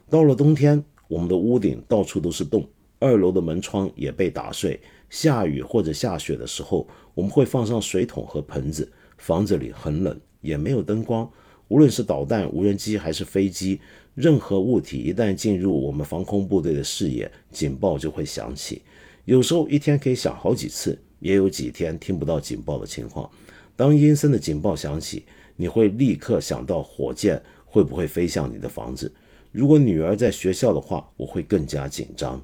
[0.09, 2.67] 到了冬天，我们的屋顶到处都是洞。
[3.03, 4.79] 二楼的门窗也被打碎。
[5.09, 8.89] 下雨或者下雪的时候，我们会放上水桶和盆子。
[9.17, 11.29] 房子里很冷，也没有灯光。
[11.67, 13.81] 无论是导弹、无人机还是飞机，
[14.15, 18.81] 任何物体一旦进入我们防空部队的视野，警报就会响起。
[19.25, 23.29] 有时候一天可以响好几次，也有几天听不到警报的情况。
[23.75, 25.25] 当阴森的警报响起，
[25.57, 29.13] 你会立刻想到火箭会不会飞向你的房子。
[29.51, 32.41] 如果女儿在学校的话，我会更加紧张。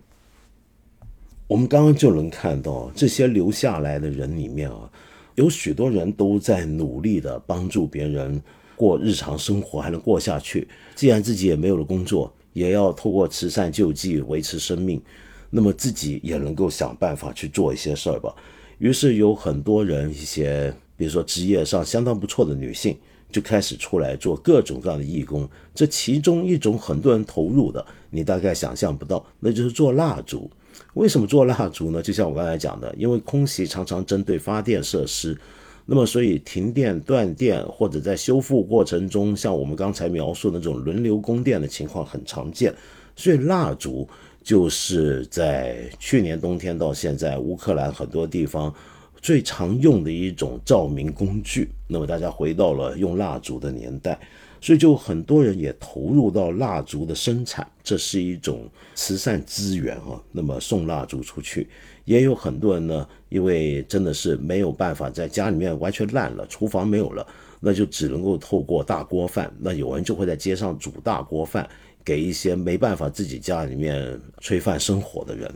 [1.49, 4.87] 我们刚刚就能看到，这些留下来的人里面啊，
[5.33, 8.39] 有许多人都在努力的帮助别人
[8.75, 10.67] 过日常生活，还能过下去。
[10.93, 15.01] 既然自己也没有了工作，也要透过慈善救济维持生命，
[15.49, 18.31] 那么自己也能够想办法去做一些事儿吧。
[18.77, 22.95] 于是有很多人，一些比如说职业上相当不错的女性，
[23.31, 25.49] 就开始出来做各种各样的义工。
[25.73, 30.47] 这其中一种很多人投入的，你大概想象不到，那就是做蜡烛。
[30.93, 32.01] 为什么做蜡烛呢？
[32.01, 35.37] 就像我刚才讲的，因为空袭常常针对发电设施，
[35.85, 42.73] 那么所以停电、断电或者在修复过程中，像我们刚才描述的那种轮流供电的情况很常见，
[43.15, 44.07] 所以蜡烛
[44.43, 48.73] 就是在去年冬天到现在，乌克兰很多地方
[49.21, 51.69] 最常用的一种照明工具。
[51.87, 54.19] 那么大家回到了用蜡烛的年代。
[54.61, 60.21] 所以就很多人也投入到蜡烛的生产，这是一种慈善资源哈。
[60.31, 61.67] 那么送蜡烛出去，
[62.05, 67.25] 也有很多人呢，因为真的是没有办法在家里面完全烂了，厨房没有了，
[67.59, 69.51] 那就只能够透过大锅饭。
[69.59, 71.67] 那有人就会在街上煮大锅饭，
[72.03, 75.53] 给一些没办法自己家里面炊饭生火的人。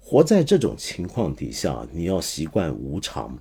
[0.00, 3.36] 活在这种情况底下，你要习惯无常，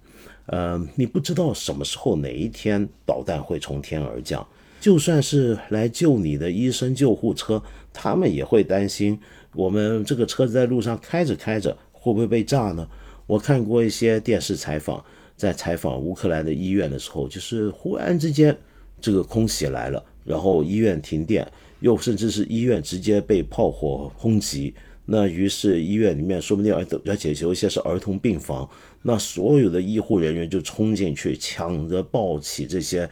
[0.48, 4.46] 呃，你不知道什么时候哪一天导弹会从天而降。
[4.86, 7.60] 就算是来救你的医生救护车，
[7.92, 9.20] 他们也会担心
[9.56, 12.88] 我们这个车子在路上开着开着会不会被炸呢？
[13.26, 15.04] 我看过一些电视采访，
[15.36, 18.56] 在采访乌克兰的医院的时候，就是忽然之间
[19.02, 24.72] 这个空袭来了，然后医院停电，又甚至是医院直接被炮火轰击，
[25.06, 28.70] 那于是医院里面说不定而而且有一些是儿童病房，
[29.02, 33.10] 那所有的医护人员就冲进去抢着抱起这些。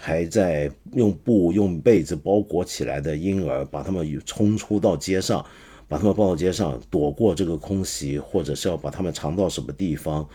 [0.00, 5.44] 还在用布、用被子包裹起来的婴儿，把他们冲出到街上，
[5.88, 10.26] 把他们抱到街上，躲过这个空袭，或者是要把他们藏到什么地方。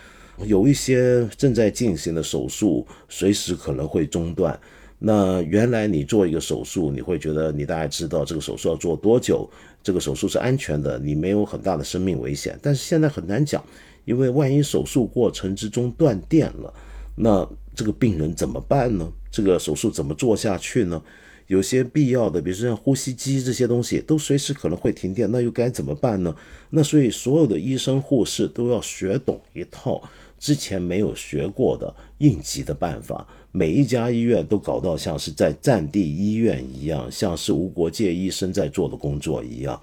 [0.45, 4.59] 有一些正在进行的手术，随时可能会中断。
[4.99, 9.49] 那原来你做一个手术，你会觉得你大概知道这个手术要做多久，
[9.81, 12.59] 这个手术是安全的，你没有很大的生命危险。
[12.61, 13.63] 但是现在很难讲，
[14.03, 16.73] 因为万一手术过程之中断电了，
[17.15, 19.11] 那这个病人怎么办呢？
[19.31, 21.01] 这个手术怎么做下去呢？
[21.47, 26.33] 有些必要的，比如说像呼吸机这些东西，都随时可能会停电，那又该怎么办呢？
[26.69, 30.01] 那所以所有的医生护士都要学懂一套
[30.39, 33.27] 之前没有学过的应急的办法。
[33.51, 39.79] 每一家医院都搞到像是在战地医院一样，像是无国界医生在做的工作一样。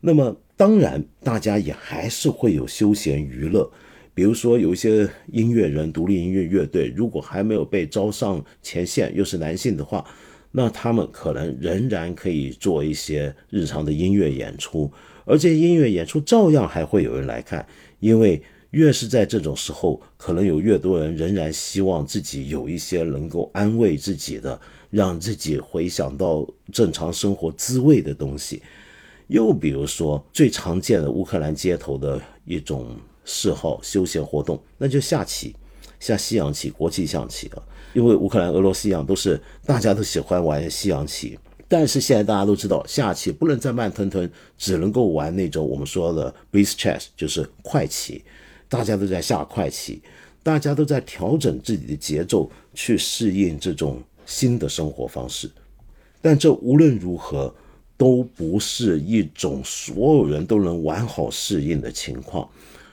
[0.00, 3.70] 那么当然，大家也还是会有休闲娱乐。
[4.18, 10.04] 比如说，有一些音乐人、独立音乐乐队，如果还没有被招上前线，又是男性的话，
[10.50, 14.90] 那他们可能仍然可以做一些日常的音乐演出，
[15.24, 17.64] 而这些音乐演出照样还会有人来看，
[18.00, 24.60] 因为越是在这种时候，可能有越多人仍然希望自己有一些能够安慰自己的，
[24.90, 28.60] 让自己回想到正常生活滋味的东西。
[29.28, 32.96] 又比如说，最常见的乌克兰街头的一种。
[33.28, 35.54] 嗜好休闲活动，那就下棋，
[36.00, 37.62] 下西洋棋、国际象棋啊。
[37.92, 41.38] 因为乌克兰、俄罗斯一样，都是大家都喜欢玩西洋棋。
[41.68, 48.24] 但是现在大家都知道，下棋不能再慢吞吞，只能够玩那种我们说的 base chess，就是快棋。
[48.66, 50.00] 大家都在下快棋，
[50.42, 55.50] 大家都在调整自己的节奏，去适应这种新的生活方式。
[56.22, 57.54] 但这无论如何，
[57.98, 62.48] 都不是一种所有人都能完好适应的情况。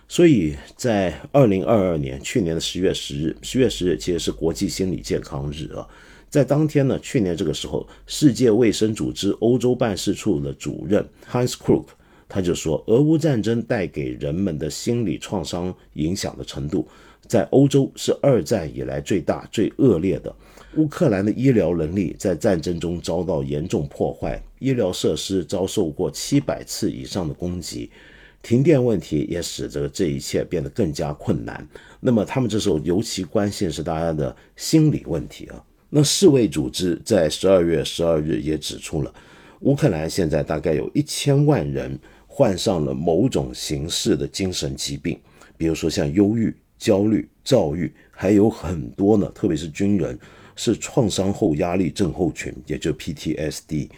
[0.08, 5.88] 所以在二零二二年去年的十月十日，十月十日其实是国际心理健康日啊。
[6.30, 11.86] 在当天呢，去年这个时候，世界卫生组织欧洲办事处的主任 Hans Krug
[12.28, 16.88] 他就说，俄乌战争带给人们的心理创伤影响的程度，
[17.28, 20.36] 在欧洲是二战以来最大、最恶劣的。
[20.76, 27.90] 乌克兰的医疗能力在战争中遭到严重破坏，医疗设施遭受过七百次以上的攻击。
[28.46, 31.68] 停电问题也使得这一切变得更加困难。
[32.00, 35.66] 那么他们这时候尤其关心是大家的心理问题啊。
[35.90, 39.12] 那世卫组织在十二月十二日也指出了，
[39.62, 45.20] 乌克兰现在大概有一千万人患上了某种形式的精神疾病，
[45.58, 50.16] 比如说像忧郁、焦虑、躁郁，还有很多呢，特别是军人
[50.56, 53.90] 是创伤后压力症候群，也就 PTSD。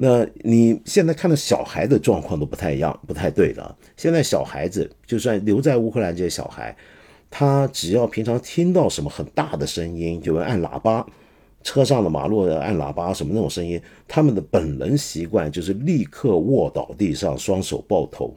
[0.00, 3.76] 那你现在看到小孩的状况都不太一样，不太对了。
[3.96, 6.76] 现在小孩子就算留在乌克兰这些小孩，
[7.28, 11.04] 他只要平常听到什么很大的声音，有人按喇叭，
[11.64, 18.36] 车上的马路的按喇叭什么那种声音，他们的本能习惯就是立刻卧倒地上，双手抱头。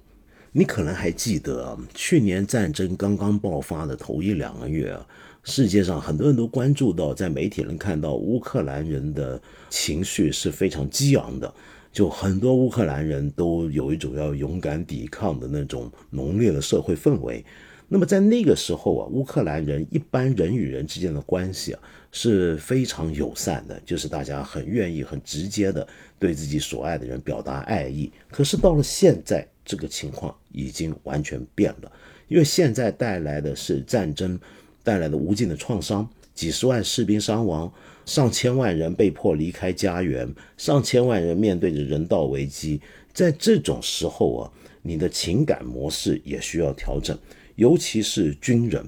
[0.52, 4.98] 你可能还记得，去年战争刚刚爆发的头一两个月，
[5.44, 11.52] 世界上很多人都关注到，在媒体能看到乌克兰人的情绪是非常激昂的，
[11.92, 17.44] 就很多乌克兰人都有一种要勇敢抵抗的那种浓烈的社会氛围。
[17.88, 21.80] 那么在那个时候啊，乌克兰人一般人与人之间的关系啊
[22.12, 25.86] 是非常友善的，就是大家很愿意、很直接的
[26.18, 28.10] 对自己所爱的人表达爱意。
[28.30, 31.92] 可是到了现在，这个情况已经完全变了，
[32.30, 34.40] 因为现在带来的是战争
[34.84, 37.72] 带来的无尽的创伤，几十万士兵伤亡，
[38.06, 40.28] 上千万人被迫离开家园，
[40.58, 42.80] 上千万人面对着人道危机。
[43.14, 44.52] 在这种时候啊，
[44.82, 47.18] 你的情感模式也需要调整。
[47.56, 48.84] 尤其是军人，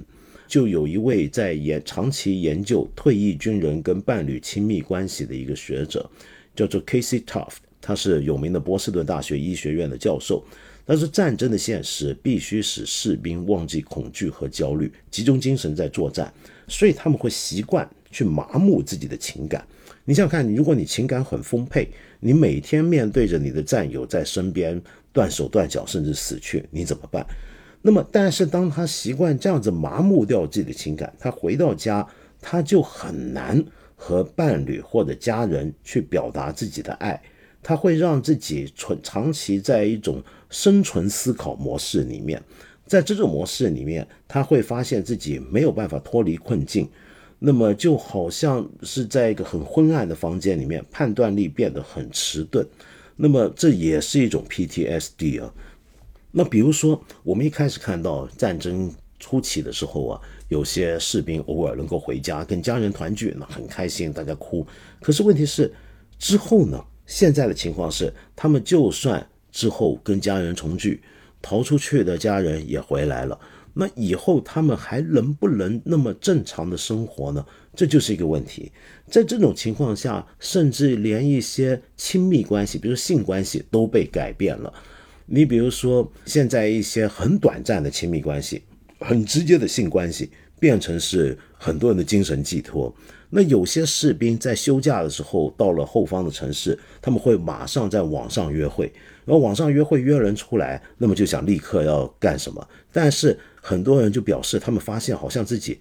[0.47, 6.09] 就有一位在研长期研究退役军人跟伴侣亲密关系的一个学者，
[6.55, 10.43] 叫做 Casey Tuft，他是有名的波士顿大学医学院的教授。
[10.85, 16.31] 但是战争的现实必须使士兵忘记恐惧和焦虑，集中精神在作战，
[16.67, 19.65] 所以他们会习惯去麻木自己的情感。
[20.05, 21.87] 你想想看，如果你情感很丰沛，
[22.19, 24.81] 你每天面对着你的战友在身边
[25.13, 27.25] 断手断脚甚至死去，你怎么办？
[27.81, 32.05] 那么，但是当他习惯这样子麻木掉自己的情感，他回到家，
[32.41, 33.63] 他就很难
[33.95, 37.21] 和伴侣或者家人去表达自己的爱，
[37.61, 40.21] 他会让自己存长期在一种
[40.53, 42.41] 生存思考模式里面，
[42.85, 46.87] 在这种模式里面，他会发现自己没有办法脱离困境，
[47.39, 52.63] 那么就好像是在一个很昏暗的房间里面，判断力变得很迟钝，
[53.15, 55.51] 那么这也是一种 PTSD 啊。
[56.31, 64.65] 那比如说，我们一开始看到战争初期的时候啊，有些士兵偶尔能够回家跟家人团聚，那很开心，大家哭。
[65.01, 65.73] 可是问题是，
[66.19, 66.79] 之后呢？
[67.05, 71.01] 现在的情况是，他们就算之后跟家人重聚，
[71.41, 73.39] 逃出去的家人也回来了，
[73.75, 77.45] 那以后他们还能不能那么正常的生活呢？
[77.75, 78.71] 这就是一个问题。
[79.07, 84.73] 在这种情况下，甚至连一些亲密关系，比如性关系，都被改变了。
[85.25, 88.63] 你比如说，现在一些很短暂的亲密关系，
[88.99, 90.29] 很直接的性关系，
[90.59, 92.93] 变成是很多人的精神寄托。
[93.29, 98.93] 那有些士兵在休假的时候到了后方的城市，他们会马上在网上约会，
[99.25, 102.67] 然后网上约会约人出来，那么就想立刻要干什么。
[102.91, 105.79] 但是很多人就表示，他们发现好像自己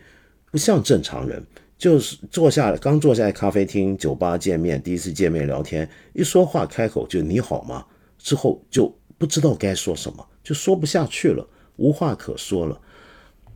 [0.51, 1.45] 不像正常人，
[1.76, 7.84] 就是坐下刚坐下咖啡厅、酒吧见面，第一次见面聊天，一说话开口就你好吗？
[8.18, 8.93] 之后就。
[9.18, 12.80] 不知道该说什么，就说不下去了，无话可说了。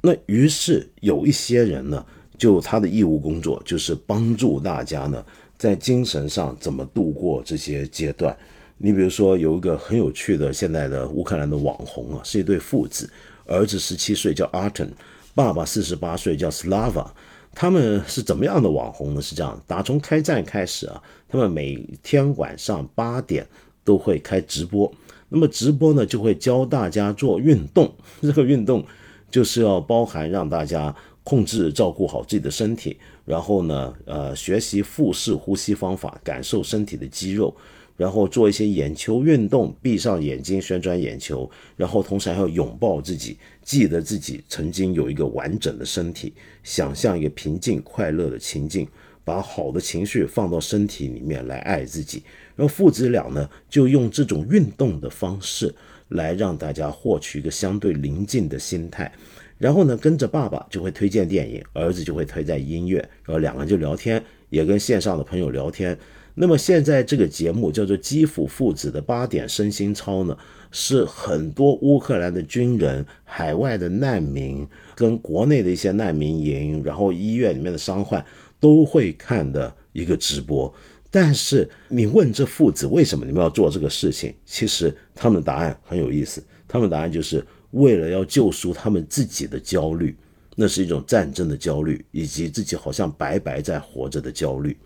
[0.01, 2.07] 那于是有一些人呢，
[2.39, 5.26] 就他的义务工作就是帮助大家呢，
[5.59, 8.37] 在精神上怎么度过这些阶段。
[8.79, 13.11] 你比如说，有一个很有趣的现在的乌克兰的网红啊，是一对父子，
[13.47, 14.91] 儿子十七岁叫 Arten，
[15.35, 17.07] 爸爸四十八岁叫 Slava。
[17.55, 19.22] 他们是怎么样的网红呢？
[19.22, 23.47] 是这样，打从开战开始啊，他们每天晚上八点
[23.83, 24.93] 都会开直播。
[25.31, 27.91] 那么直播呢，就会教大家做运动。
[28.20, 28.85] 这个运动
[29.31, 37.57] 就是要包含让大家控制、照顾好自己的身体，然后呢，呃，学习腹式呼吸方法，感受身体的肌肉，
[37.97, 48.86] 然后做一些眼球运动，闭上眼睛旋转眼球，然后同时还要拥抱自己，记得自己曾经有一个完整的身体，想象一个平静快乐的情境，
[49.24, 52.22] 把好的情绪放到身体里面来爱自己。
[52.55, 55.74] 然后父子俩呢，就用这种运动的方式
[56.09, 59.11] 来让大家获取一个相对宁静的心态。
[59.59, 65.97] 然后呢，跟着爸爸就会推荐电影，儿子就会推荐音乐，然后两个人就聊天，也跟线上的朋友聊天。
[66.39, 70.37] 那么现在这个节目叫做《基辅父子的八点身心操》呢，
[70.70, 78.22] 是很多乌克兰的军人、海外的难民跟国内的一些难民营，然后医院里面的伤患
[78.61, 80.72] 都会看的一个直播。
[81.11, 84.34] 但是你问这父子为什么你们要做这个事情？
[84.45, 90.14] 其实他们的答案很有意思，他们答案就是为了要救赎他们自己的焦虑，
[90.55, 94.76] 那是一种战争的焦虑，以及自己好像白白在活着的焦虑。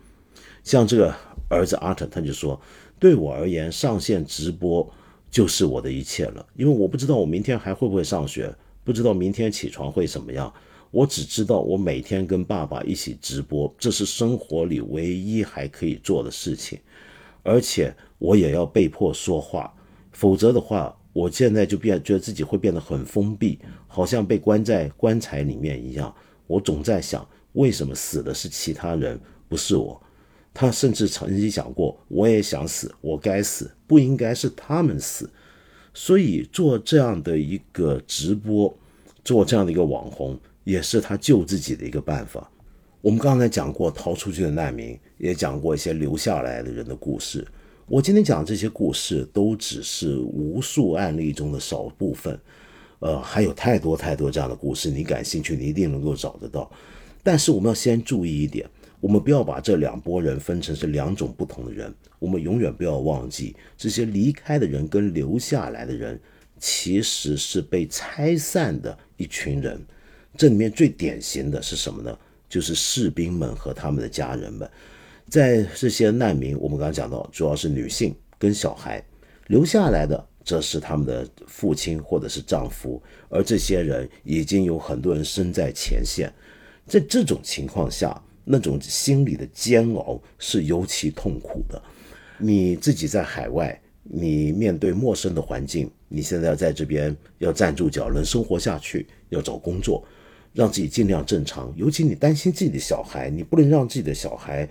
[0.63, 1.13] 像这个
[1.51, 2.59] 儿子阿特，他就说
[2.97, 4.89] ：“对我而言，上线直播
[5.29, 10.51] 就是我的一切了，因为我不知道我明天还会不会上学，不知道明天起床会怎么样。”
[10.91, 16.77] 我只知道，我每天跟爸爸一起直播，这是生活里唯一还可以做的事情，
[17.43, 19.73] 而且我也要被迫说话，
[20.11, 26.13] 否则的话，我现在就变觉得自己会变得很封闭，好像被关在棺材里面一样。
[26.45, 30.01] 我总在想，为什么死的是其他人，不是我。
[30.53, 35.29] 他甚至曾经想过，我也想死，我该死，不应该是他们死。
[35.93, 38.73] 所以做这样的一个直播，
[39.23, 42.49] 做这样的一个网红，也是他救自己的一个办法。
[43.01, 47.45] 我们刚才讲过逃出去的难民，也讲过一些留下来的人的故事。
[47.87, 52.39] 我今天讲这些故事，都只是无数案例中的少部分。
[52.99, 56.71] 呃，还有太多太多这样的故事，你感兴趣，你一定能够找得到。
[57.23, 58.69] 但是我们要先注意一点。
[59.01, 61.91] 我们不要把这两拨人分成是两种不同的人。
[62.19, 66.21] 我们永远不要忘记，这些离开的人跟留下来的人，
[66.59, 69.83] 其实是被拆散的一群人。
[70.37, 72.15] 这里面最典型的是什么呢？
[72.47, 74.69] 就是士兵们和他们的家人们。
[75.27, 79.03] 在这些难民，我们刚刚讲到，主要是女性跟小孩，
[79.47, 83.01] 留下来的则是他们的父亲或者是丈夫。
[83.29, 86.31] 而这些人已经有很多人身在前线，
[86.85, 88.21] 在这种情况下。
[88.43, 91.81] 那种心理的煎熬是尤其痛苦的。
[92.37, 100.03] 你自己在海外，你面对陌生的环境，你现在要在这边要站住脚，能生活下去，要找工作，
[100.53, 101.71] 让自己尽量正常。
[101.75, 104.67] 尤其你担心自己的小孩，你不能让自己的小孩，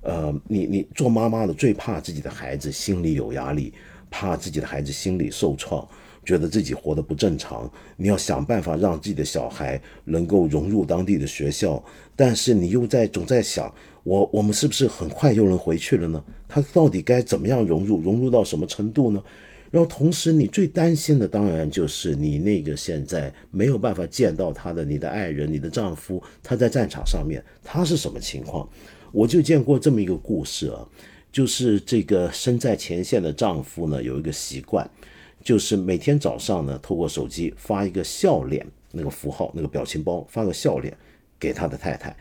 [0.00, 3.72] 呃，你你做妈妈的最怕自己的孩子心里有压力，
[4.10, 5.88] 怕自己的孩子心理受创。
[6.24, 11.82] 觉得自己活得不正常，你要想办法让自己的小孩能够融入当地的学校，
[12.14, 13.72] 但是你又在总在想，
[14.04, 16.22] 我我们是不是很快又能回去了呢？
[16.48, 19.22] 他到底该怎么样融入，融入到什么程度呢？
[19.70, 28.68] 然后同时，你最担心的当然就是你那个现在没有办法见到他的你的爱人、你的丈夫，他在战场上面他是什么情况？
[29.10, 30.86] 我就见过这么一个故事啊，
[31.32, 34.88] 就是这个身在前线的丈夫呢，有一个习惯。
[35.42, 40.96] 就是每天早上呢，透过手机发一个笑脸那个符号那个表情包，发个笑脸
[41.38, 42.16] 给他的太太，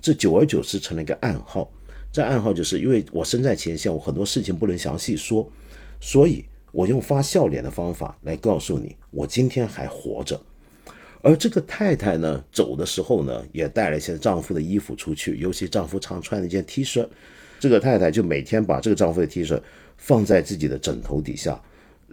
[0.00, 1.70] 这久而久之成了一个暗号。
[2.12, 5.48] 这暗号就是因为我身在前线，我很多事情不能详细说，
[6.00, 10.40] 所以我用发笑脸的方法来告诉你，我今天还活着。
[11.22, 17.06] 而这个太太呢，走的时候呢，也带了一些丈夫的衣服出去，尤其丈夫常穿的一件 T 恤，
[17.58, 19.60] 这个太太就每天把这个丈夫的 T 恤
[19.96, 21.60] 放在自己的枕头底下。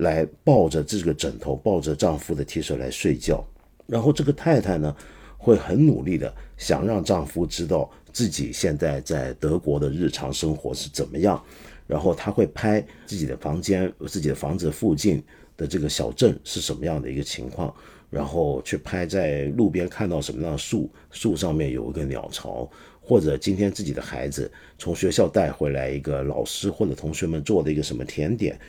[0.02, 3.46] 来抱着这个枕头，抱着丈夫的 T 恤来睡觉，
[3.86, 4.96] 然后这个太太呢，
[5.38, 11.40] 会很努力的想让丈夫知道自己现在在德国的日常生活是怎么样，
[11.86, 15.24] 然后她会拍自己的房间、自己的房子附近
[15.56, 17.72] 的这个小镇是什么样的一个情况，
[18.10, 22.68] 然后去拍在路边看到什么样的树，树上面有一个鸟巢，
[23.00, 28.60] 或者今天自己的孩子从学校带回来一个老师或者同学们做的一个什么甜点。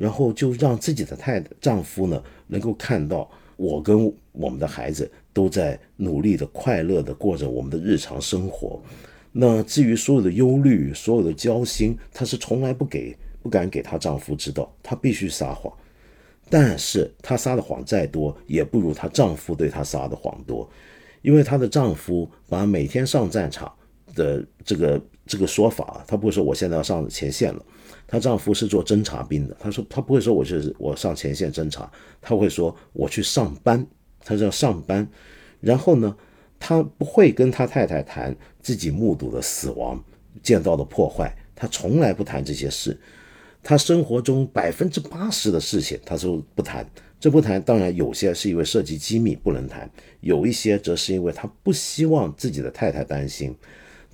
[0.00, 8.80] 然后就让自己的太太丈夫呢，能够看到我跟我们的孩子都在努力的、快乐的过着我们的日常生活。
[9.30, 15.70] 那至于所有的忧虑、所有的焦心，她是从来不给、不敢给她丈夫知道，她必须撒谎。
[16.48, 20.66] 但是她撒的谎再多，也不如她丈夫对她撒的谎多，
[21.20, 23.70] 因为她的丈夫把每天上战场
[24.14, 27.64] 的这个这个说法，她不会说我现在要上前线了。
[28.06, 31.90] 她丈夫是做侦察兵的，她说她不会说我是我上前线侦察，
[32.20, 33.86] 她会说我去上班，
[34.24, 35.08] 她要上班。
[35.60, 36.16] 然后呢，
[36.58, 40.02] 她不会跟她太太谈自己目睹的死亡、
[40.42, 42.98] 见到的破坏，她从来不谈这些事。
[43.62, 46.84] 她生活中百分之八十的事情，她说不谈。
[47.20, 49.88] 这不谈，当然有些是因为涉及机密不能谈，
[50.20, 53.54] 有一些则是因为她不希望自己的太太担心。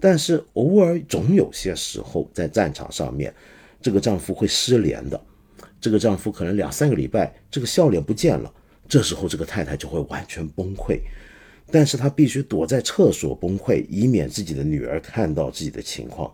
[0.06, 3.34] 但是偶尔总有些时候在战场上面。
[3.82, 5.20] 这个丈夫会失联的，
[5.80, 8.52] 这个丈夫可能两三个礼拜，这个笑脸不见了。
[8.88, 11.00] 这时候，这个太太就会完全崩溃，
[11.72, 16.32] 但是她必须躲在厕所崩溃，以免自己的女儿看到自己的情况。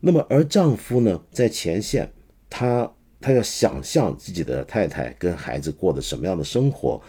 [0.00, 2.12] 那么，而丈夫呢，在前线，
[2.50, 7.00] 他他要想象自己的太太跟孩子过的什么样的生活，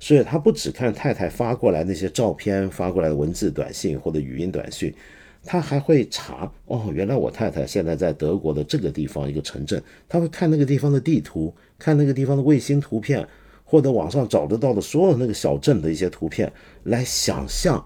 [0.00, 4.92] 所以他不只看太太发过来那些照片、发过来的文字短信或者语音短信。
[5.46, 13.28] 他还会查哦，原来我太太现在在德国的这个地方一个城镇，他会看那个地方的地图，看那个地方的卫星图片，
[13.62, 16.50] 或者网上找得到的所有那个小镇的一些图片，
[16.84, 17.84] 来想象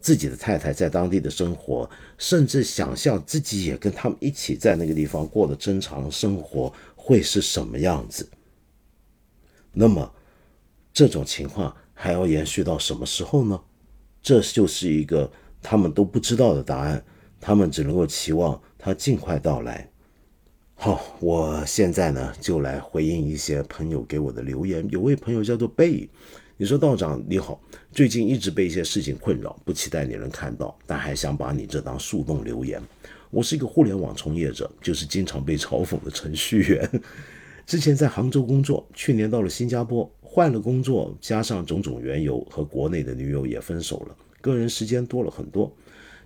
[0.00, 1.88] 自己的太太在当地的生活，
[2.18, 8.28] 甚至想象自己也跟他们一起在那个地方过的正常生活会是什么样子。
[9.72, 10.12] 那么
[10.92, 13.60] 这种情况还要延续到什么时候呢？
[14.20, 15.30] 这就是一个。
[15.68, 17.04] 他们都不知道的答案，
[17.40, 19.90] 他们只能够期望它尽快到来。
[20.76, 24.86] 好，我现在呢就来回应一些朋友给我的留言。
[24.90, 26.08] 有位朋友叫做贝，
[26.56, 27.60] 你说道长你好，
[27.90, 32.80] 最近一直被一些事情困扰，不期待你能看到，但还想把你这当树洞留言。
[33.30, 36.88] 我是一个互联网从业者，就是经常被嘲讽的程序员。
[37.66, 45.74] 之前在杭州工作，去年到了新加坡，换了工作，加上种种缘由，和国内的女友也分手了，个人时间多了很多。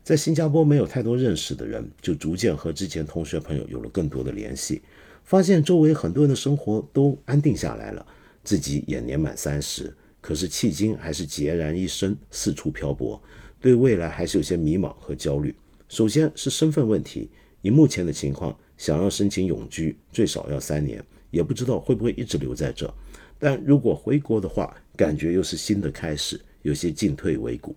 [0.05, 4.83] 在新加坡没有太多认识的人，就逐渐和之前同学朋友有了更多的联系，
[5.25, 8.07] 发现周围很多人的生活都安定下来了，
[8.45, 9.95] 自己也年满三十。
[10.21, 13.21] 可是迄今还是孑然一身，四处漂泊，
[13.59, 15.55] 对未来还是有些迷茫和焦虑。
[15.89, 17.31] 首先是身份问题，
[17.63, 22.93] 以目前的情况，想要申请永居，最少要三年，也不知道会不会一直留在这。
[23.39, 27.75] 但如果回国的话，感觉又是新的开始，有些进退维谷。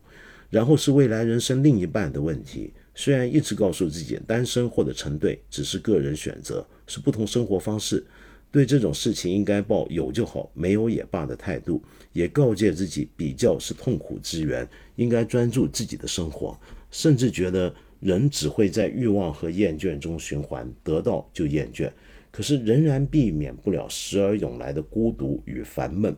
[0.53, 8.05] 然后是未来人生另一半的问题，虽然一直告诉自己单身或者成对只是个人选择，是不同生活方式。
[8.51, 11.81] 对这种事情应该抱有就好，没有也罢的态度，
[12.11, 16.55] 也告诫自己比较是痛苦之源，应该专注自己的生活。
[16.91, 21.91] 甚至觉得人只会在欲望和厌倦中循环，得到就厌倦，
[22.29, 26.15] 可是仍然避免不了时而涌来的孤独与烦闷。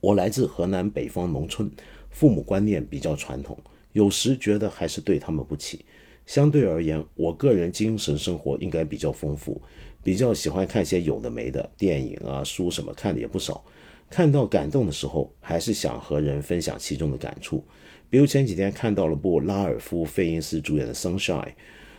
[0.00, 1.70] 我来自河南北方农村，
[2.18, 3.56] 父母观念比较传统，
[3.92, 5.84] 有时觉得还是对他们不起。
[6.26, 9.62] 相对而言，我个人精神生活应该比较丰富。
[10.02, 13.64] 比较喜欢看些有的没的电影啊书什么看的也不少，
[14.10, 17.62] 看到感动的时候，还是想和人分享其中的感触。
[18.10, 21.44] 比如前几天看到了部拉尔夫·费因斯主演的《Sunshine》，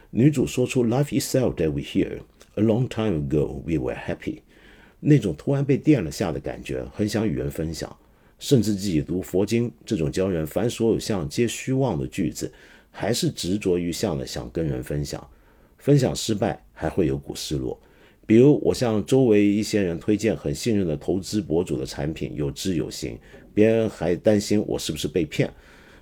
[0.09, 2.19] 女主说出 “Life itself that we hear
[2.55, 4.39] a long time ago we were happy”，
[4.99, 7.95] 那种突然被电了下的感觉，很想与人分享。
[8.39, 12.51] 甚至自己读佛经这种教人凡所有相皆虚妄的句子，
[12.89, 15.29] 还是执着于相的想跟人分享。
[15.77, 17.79] 分享失败还会有股失落。
[18.25, 23.17] 比如我向周围一些人推荐很信任的投资博主的产品，有知有行，
[23.53, 25.51] 别人还担心我是不是被骗，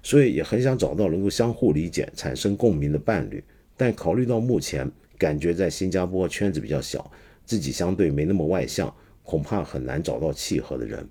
[0.03, 3.43] 所以也很想找到能够相互理解、产生共鸣的伴侣。
[3.77, 7.09] 但考虑到目前感觉在新加坡圈子比较小，
[7.45, 11.07] 自己相对没那么外向，恐怕很难找到契合的人。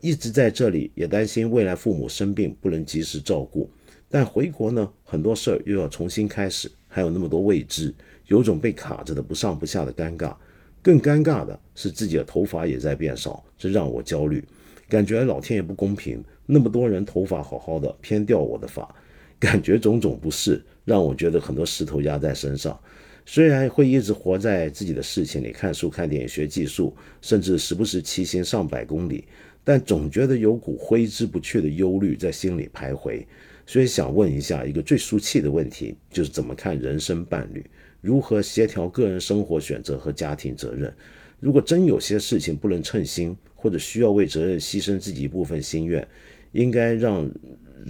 [0.00, 3.70] 一直在这里也担心未来父母生病不能及时照顾，
[4.08, 7.94] 但回国呢，很多事儿又要重新开始，还有那么多未知。
[8.26, 10.36] 有种被卡着的不上不下的尴尬，
[10.80, 14.44] 更尴尬的是自己的头发也在变少，这让我焦虑，
[14.88, 18.88] 感觉老天爷不公平，那么多人头发好好的，偏掉我的发，
[19.36, 22.78] 感觉种种不适，让我觉得很多石头压在身上。
[23.26, 29.24] 虽然会一直活在自己的事情里，看书、看电影、学技术，甚至时不时骑行上百公里，
[29.62, 33.24] 但总觉得有股挥之不去的忧虑在心里徘徊。
[33.66, 37.64] 所以想问一下一个最俗气的问题，就是怎么看人生伴侣？
[38.00, 40.92] 如何协调个人生活选择和家庭责任？
[41.38, 46.06] 如果真有些事情不能称心，或者需要为责任牺牲自己一部分心愿，
[46.52, 47.30] 应该让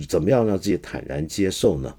[0.08, 1.94] 怎么样让自己坦然接受呢？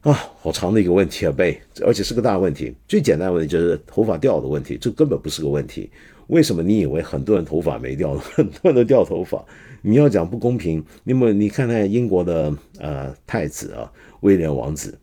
[0.00, 2.74] 啊，好长的一个问题啊，贝，而且是个大问题。
[2.88, 5.90] 最简单的问题就是头发掉的问题，这根本不是个问题。
[6.30, 9.44] 为什么你以为很多人头发没掉， 很多人都掉头发？
[9.82, 14.98] 你要讲不公平，那么你看看英国的呃太子啊，威廉王子。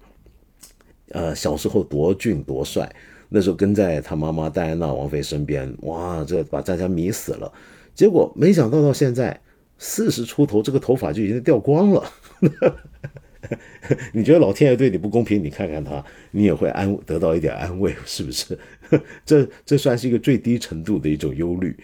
[1.09, 2.93] 呃，小时候多俊多帅，
[3.29, 7.51] 那时候跟在他妈妈戴安娜王妃身边，哇，这把大家迷死了。
[7.95, 9.39] 结果没想到到现在
[9.77, 12.03] 四十出头，这个头发就已经掉光了。
[14.11, 15.41] 你觉得老天爷对你不公平？
[15.41, 18.59] 你看看他，你也会安得到一点安慰，是不是？
[19.25, 21.75] 这这算是一个最低程度的一种忧虑。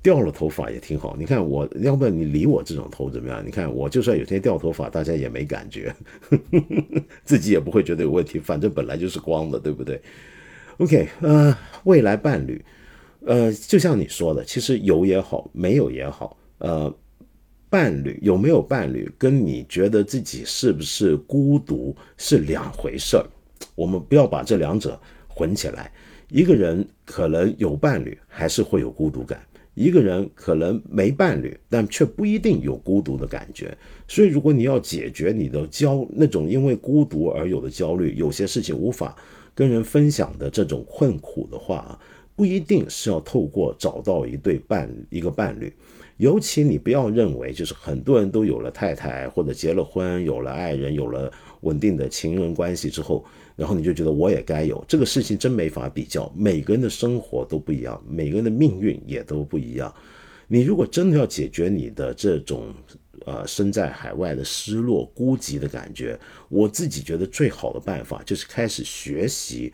[0.00, 3.44] 掉了头发也挺好，你看我，要不然你理我这种头怎么样？
[3.44, 5.92] 你看我就算有天掉头发，大家也没感觉，
[7.26, 10.00] 自己也不会觉得有问题，反正本来就是光的，对不对
[10.78, 12.64] ？OK，呃，未来伴侣，
[13.26, 16.94] 呃，就像你说的，其实有也好，没有也好，呃，
[17.68, 23.26] 伴侣有没有伴侣，跟你觉得自己是不是孤独是两回事儿，
[23.74, 25.90] 我们不要把这两者混起来。
[26.30, 29.40] 一个人可能有伴侣，还是会有孤独感。
[29.74, 33.76] 一个人可能没伴侣，但却不一定有孤独的感觉。
[34.08, 39.16] 所以，如果你要解决你的焦那种因为孤独而有的焦虑，有些事情无法
[39.54, 41.98] 跟人分享的这种困苦的话，
[42.34, 45.72] 不一定是要透过找到一对伴一个伴侣。
[46.16, 53.24] 尤其你不要认为，就是很多人都有了太太或者结了婚，有了爱人，有了稳定的情人关系之后。
[53.58, 56.32] 然后你就觉得我也该有这个事情，真没法比较。
[56.36, 59.92] 每个人的生活都不一样，每个人的命运也都不一样。
[60.46, 62.72] 你如果真的要解决你的这种
[63.26, 66.16] 呃身在海外的失落、孤寂的感觉，
[66.48, 69.72] 我自己觉得最好的办法就是开始学习。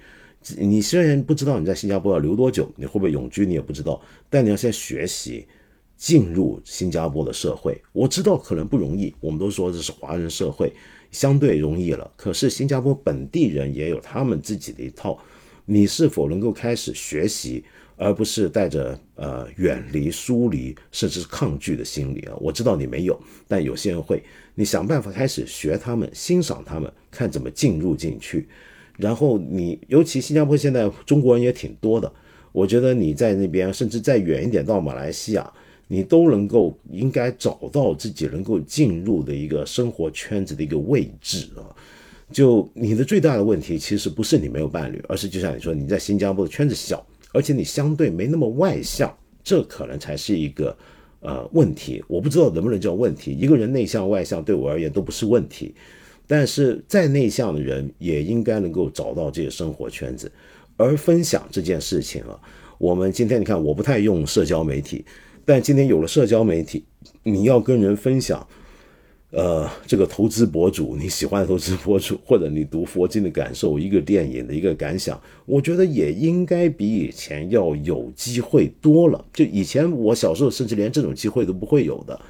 [0.56, 5.46] 你虽然不知道你在新加坡要留多久，你会不会永居，你也不知道，但你要先学习
[5.94, 7.78] 进入新加坡的社会。
[7.92, 10.72] 我知道可能不容易，我们都说这是华人社会
[11.14, 15.18] 相对容易了，可是新加坡本地人也有他们自己的一套。
[15.64, 17.64] 你是否能够开始学习，
[17.96, 22.34] 而不是带着呃远离、疏离甚至抗拒的心理啊？
[22.38, 24.22] 我知道你没有，但有些人会。
[24.56, 28.46] 你想办法开始学他们，欣赏他们，看怎么进入进去。
[28.96, 32.12] 然后你，尤其新加坡现在中国人也挺多的，
[32.52, 35.52] 我觉得你在那边，甚至再远一点到马来西亚，
[35.88, 41.62] 你都能够应该找到自己能够进入的一个生活圈子的一个位置啊。
[42.32, 50.76] 就你的最大的问题，其实不是你没有伴侣，而是就像你说，你在新加坡的圈子小，而且你相对没那么外向，这可能才是一个
[51.20, 52.02] 呃问题。
[52.08, 53.36] 我不知道能不能叫问题。
[53.36, 55.74] 一个人内向外向对我而言都不是问题，
[56.26, 60.32] 但是再内向的人也应该能够找到这些生活圈子，
[60.78, 62.40] 而分享这件事情啊，
[62.78, 65.04] 我们今天你看，我不太用社交媒体，
[65.44, 66.84] 但今天有了社交媒体，
[67.22, 68.46] 你要跟人分享。
[69.36, 79.24] 呃，这个投资博主，你喜欢的投资博主，或者你读佛经的感受，一个电影的一个感想，我觉得也应该比以前要有机会多了。
[79.32, 82.20] 就以前我小时候，甚至连这种机会都不会有的。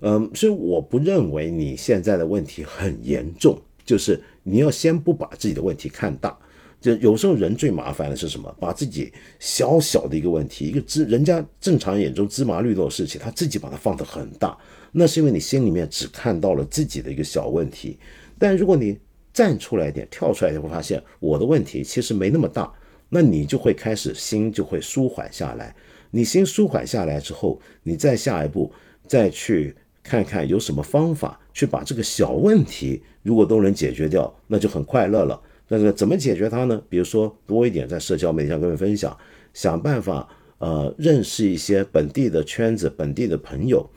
[0.00, 6.34] 嗯，所以我不认为你现在的问题很严重，就是你要先不把自己的问题看大。
[6.80, 8.54] 就有时候人最麻烦的是什么？
[8.60, 14.56] 把自己小小的一个问题，一个芝，人家正常眼中芝麻绿豆的事情，他自己把它放得很大。
[14.92, 17.98] 那是因为你心里面只看到了自己的一个小问题，
[18.38, 18.98] 但如果你
[19.32, 22.72] 站出来一点，跳出来，就会发现我的问题其实没那么大，
[23.08, 25.74] 那你就会开始心就会舒缓下来。
[26.10, 28.72] 你心舒缓下来之后，你再下一步
[29.06, 35.40] 再去看看有什么方法去把这个小问题，如果都能解决掉，那就很快乐了。
[35.68, 36.82] 那个怎么解决它呢？
[36.88, 39.16] 比如说多一点在社交媒体上跟人分享，
[39.52, 43.88] 想办法呃认识一些本地的圈子、本地的朋友。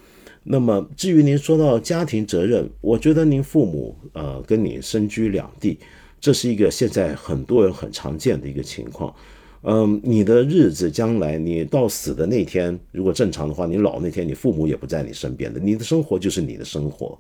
[0.43, 5.77] 那么，至于您说到家庭责任，我觉得您父母呃跟你身居两地，
[6.19, 9.13] 这是一个现在很多人很常见的一个情况。
[9.63, 17.15] 嗯，你的日子将来你到死的那天，如果正常的话，你老那天你父母也不在你身边的，你的生活就是你的生活，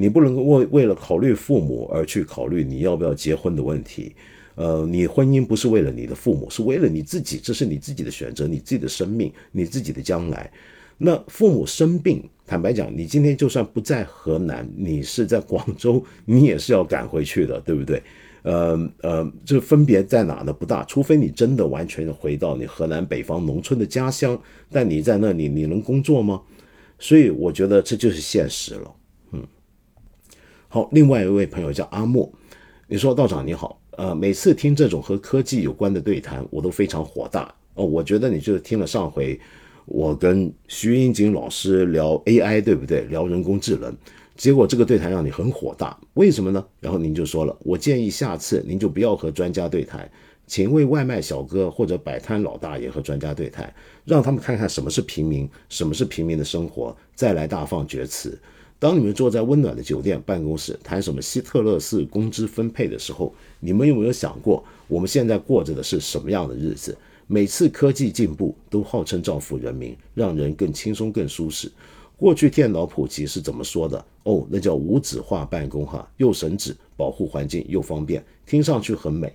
[0.00, 4.14] 你不能为为了考虑父母而去考虑你要不要结婚的问题。
[4.54, 10.50] 呃，你婚姻不是为了你的父母，是为了你自己，这是你自己的选择，你自己的生命，你自己的将来。
[10.96, 18.02] 那父母生病，坦白讲，你今天就算不在河南，你是在广州，你也是要赶回去的，对不对？
[18.42, 20.50] 呃呃，这分别在哪呢？
[20.50, 24.40] 不大，除非你真的完全回到你河南北方农村的家乡，
[24.70, 26.40] 但你在那里，你能工作吗？
[26.98, 28.94] 所以我觉得这就是现实了。
[30.72, 32.32] 好，另外一位朋友叫阿莫，
[32.86, 37.84] 你说道长你好，呃，每次听这种和科技有关的对谈，我都非常火大哦。
[37.84, 39.38] 我觉得你就听了上回。
[39.86, 43.00] 我跟徐英锦老师聊 AI，对不对？
[43.06, 43.92] 聊人工智能，
[44.36, 46.64] 结果这个对谈让你很火大，为什么呢？
[46.78, 50.08] 然后您就说了，我建议下次您就不要和专家对谈，
[50.46, 58.38] 请为外卖小哥或者摆摊老大爷和专家对谈，让他们看看什么是平民，什么是平民的生活，再来大放厥词。
[58.80, 66.96] 当你们坐在温暖的酒店办公室谈什么希特勒式工资分配的时候，你们有没有想过，我们现在过着的是什么样的日子？
[67.26, 71.70] 每次科技进步都号称造福人民，让人更轻松、更舒适。
[72.16, 74.02] 过去电脑普及是怎么说的？
[74.22, 79.30] 哦，那叫无纸化办公，哈，又省纸，保护环境又方便，听上去很美。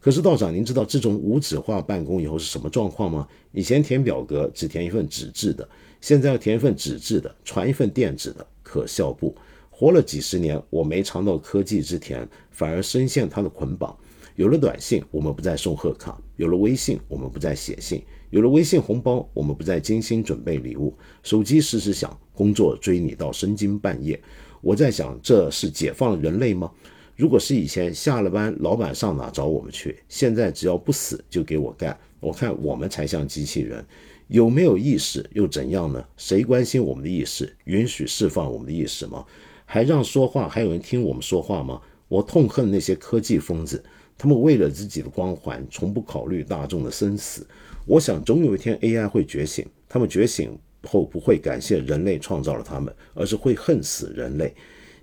[0.00, 3.28] 可是道长，您知道这种无纸化办公以后是什么状况吗？
[3.52, 5.68] 以前填表格只填一份纸质的，
[6.00, 9.34] 现在要填一份纸质的，传一份电子的，可笑不？
[9.70, 13.96] 活了几十年，我没尝到科技之甜，反而深陷它的捆绑。
[14.34, 20.92] 有了短信，我们不再送贺卡；有了微信，我们不再写信；有了微信红包，我们不再精心准备礼物。
[21.22, 24.20] 手机时时响，工作追你到深更半夜。
[24.60, 26.70] 我在想，这是解放人类吗？
[27.16, 29.98] 如果是以前下了班，老板上哪找我们去？
[30.08, 31.98] 现在只要不死就给我干。
[32.20, 33.84] 我看我们才像机器人，
[34.28, 36.04] 有没有意识又怎样呢？
[36.16, 37.50] 谁关心我们的意识？
[37.64, 39.24] 允许释放我们的意识吗？
[39.64, 40.48] 还让说话？
[40.48, 41.80] 还有人听我们说话吗？
[42.08, 43.82] 我痛恨那些科技疯子。
[44.16, 47.46] 他们为了自己的光环，从不考虑大众的生死。
[47.86, 49.64] 我想，总有一天 AI 会觉醒。
[49.88, 54.54] 他们觉醒后，不会感谢人类创造了他们，而是会恨死人类，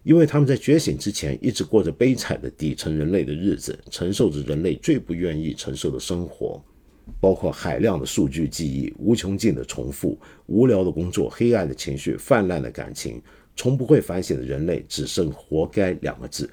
[0.03, 6.63] 因为他们在觉醒之前一直过着悲惨的底层人类的日子，承受着人类最不愿意承受的生活，
[7.19, 13.21] 包括海量的数据记忆、无穷尽的重复、无聊的工作、黑暗的情绪、泛滥的感情。
[13.57, 16.49] 从不会反省的人类，只剩“活该”两个字。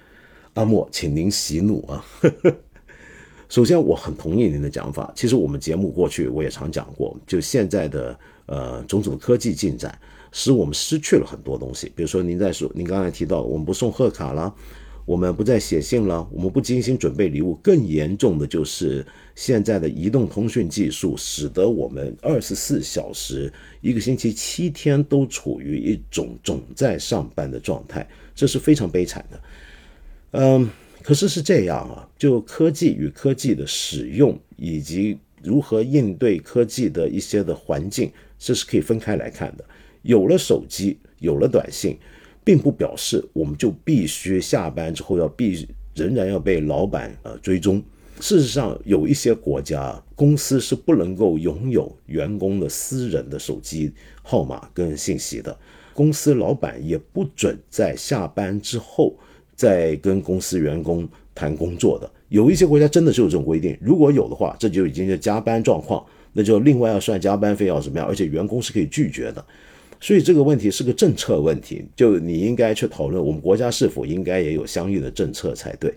[0.54, 2.04] 阿莫，请您息怒啊！
[3.50, 5.12] 首先，我很同意您的讲法。
[5.16, 9.98] 其实我们节目过去我也常讲过，就现在的呃种种科技进展，
[10.30, 11.90] 使我们失去了很多东西。
[11.96, 14.54] 比如说，您在说，您刚才提到，我们不送贺卡了。
[15.04, 17.54] 我们不再写信了，我们不精心准备礼物。
[17.56, 29.40] 更严重的就是现在的移动通讯技术，使得我们二十四小时、一个星期七天都处于一种总在上班的状态，这是非常悲惨的。
[30.32, 30.70] 嗯，
[31.02, 39.64] 可是是这样啊，就科技与科技的使用，以及如何应对科技的一些的环境，这是可以分开来看的。
[40.02, 41.98] 有了手机，有了短信。
[42.44, 47.82] 并不表示我们就必须下班之后要必仍然要被老板呃追踪。
[48.20, 55.56] 事实上，有一些国家公司是不能够拥有员工的私人的手机号码跟信息的，
[55.92, 59.12] 公司老板也不准在下班之后
[59.56, 62.08] 再跟公司员工谈工作的。
[62.28, 69.44] 有一些国家真的是有这种规定，如果有的话，这就已经是加班状况，那就另外要算加班费要怎么样，而且员工是可以拒绝的。
[70.02, 75.94] 所以这个问题是个政策问题，就你应该去讨论我们国家是否应该也有相应的政策才对。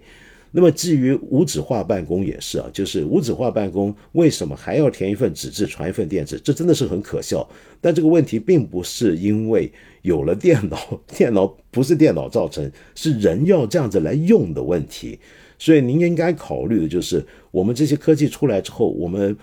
[0.52, 6.40] 那么至于无纸化办公也是啊，就是无纸化办公为什么还要填一份纸质传一份电子？
[6.44, 7.46] 这真的是很可笑。
[7.82, 9.70] 但这个问题并不是因为
[10.04, 15.18] 有了电脑， 电脑不是电脑造成，是人要这样子来用的问题。
[15.58, 19.36] 所以您应该考虑的就是我们这些科技出来之后，我们。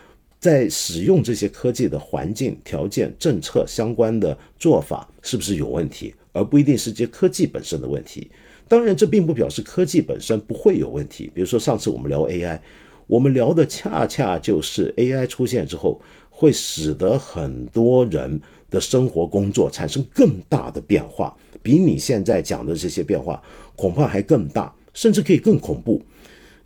[0.43, 8.29] 在使用这些科技的环境条件、政策相关的做法是不是有问题，而不一定是这些科技本身的问题。
[8.67, 11.31] 当然，这并不表示科技本身不会有问题。
[11.33, 12.59] 比如说，上次我们聊 AI，
[13.07, 23.41] 我们聊的恰恰就是 AI 出现之后，会使得很多人的生活工作产生更大的变化，比你现在讲的这些变化
[23.77, 26.03] 恐怕还更大，甚至可以更恐怖。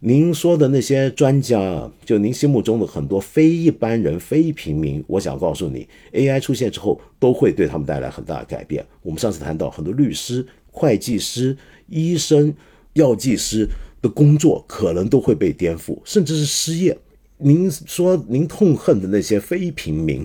[0.07, 8.86] 您说的那些专家，就您心目中的很多非一般人、非平民，我想告诉你，AI 出现之后都会对他们带来很大的改变。
[9.02, 11.57] 我们上次谈到很多律师、会计师、
[11.88, 12.54] 医生、
[12.92, 13.68] 药剂师
[14.00, 16.96] 的工作可能都会被颠覆，甚至是失业。
[17.38, 20.24] 您说您痛恨的那些非平民，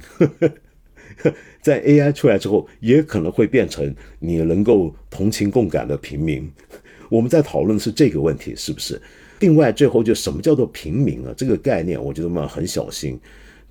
[1.59, 6.47] 在 AI 出来之后，也可能会变成你能够同情共感的平民。
[7.09, 9.01] 我们在讨论的是这个问题，是不是？
[9.41, 11.33] 另外，最后就什么叫做平民啊？
[11.35, 13.19] 这个概念，我觉得嘛很小心。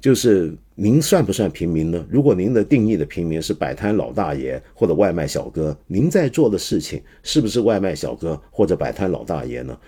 [0.00, 2.06] 就是您算不算平民呢？
[2.10, 9.78] 如果您的定义的平民是摆摊老大爷或者外卖小哥，您在做的事情是不是外卖小哥或者摆摊老大爷呢？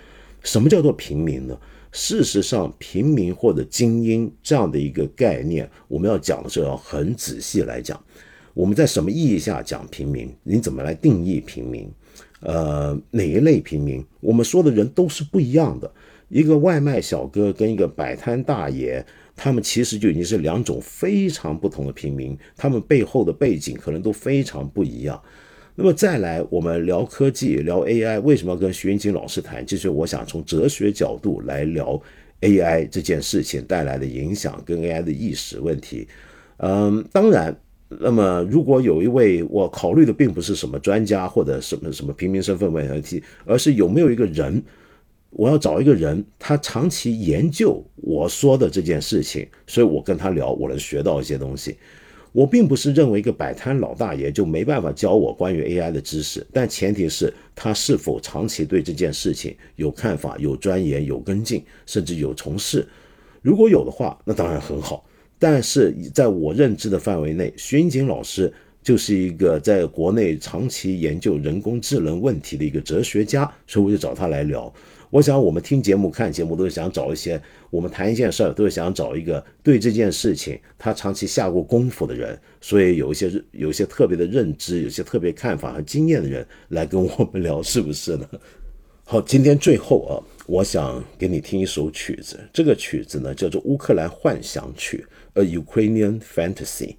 [0.43, 1.59] 什么叫做平民呢？
[1.93, 7.99] 事实上，平民或者精英这样的一个概念，我们要讲的时候要很仔细来讲。
[8.55, 10.31] 我们在什么意义下讲平民？
[10.43, 11.91] 你怎么来定义平民？
[12.43, 14.05] 呃，哪一类平民？
[14.21, 15.91] 我们说的人都是不一样的。
[16.29, 19.05] 一个外卖小哥跟一个摆摊大爷，
[19.37, 25.21] 他们其实就已经是两种非常不同的平民，他们背后的背景可能都非常不一样。
[25.75, 29.65] 那么再来，我们聊科技，聊 AI，为什么要跟徐云锦老师谈？
[29.65, 32.01] 就是我想从哲学角度来聊
[32.41, 36.09] AI 这件事情带来的影响跟 AI 的意识问题。
[36.57, 37.57] 嗯，当然。
[38.01, 44.63] 那么，如果有一位我考虑的并不是什么专家或者什么什么平民身份问题，而是有没有一个人，
[45.31, 51.77] 我要找一个人，他长期研究我说的这件事情，所以我跟他聊，我能学到一些东西。
[52.33, 62.89] 我并不是认为一个摆摊老大爷就没办法教我关于 AI 的知识，但前提是他是否长期对这件事情有看法、有钻研、有跟进，甚至有从事。
[63.43, 65.05] 如果有的话，那当然很好。
[65.43, 74.73] 但是在我认知的范围内，徐云锦老师就是一个在国内长期研究人工智能问题的一个哲学家，所以我就找他来聊。
[75.11, 88.25] 我想我们听节目、看节目都是想找一些，我们谈一件事儿都是想找一个对这件事情他长期下过功夫的人，所以有一些有一些特别的认知、有些特别看法和经验的人来跟我们聊，是不是呢？
[89.05, 90.15] 好，今天最后啊，
[90.47, 95.05] 我想给你听一首曲子，这个曲子呢叫做《乌克兰幻想曲》。
[95.35, 96.97] A Ukrainian Fantasy，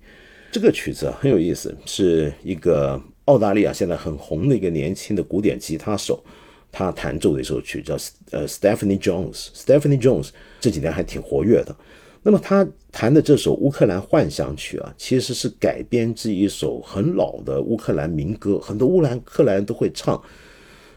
[0.51, 6.23] 这个曲子很有意思，是一个澳大利亚现在很红的一个年轻的古典吉他手，
[6.71, 7.95] 他弹奏的一首曲，叫
[8.31, 9.49] 呃 Stephanie Jones。
[9.53, 10.29] Stephanie Jones
[10.59, 11.75] 这几年还挺活跃的。
[12.23, 20.19] 那么他弹的这首乌克兰幻想曲啊，其实是改编自一首很老的乌克兰民歌，很多乌克兰人都会唱，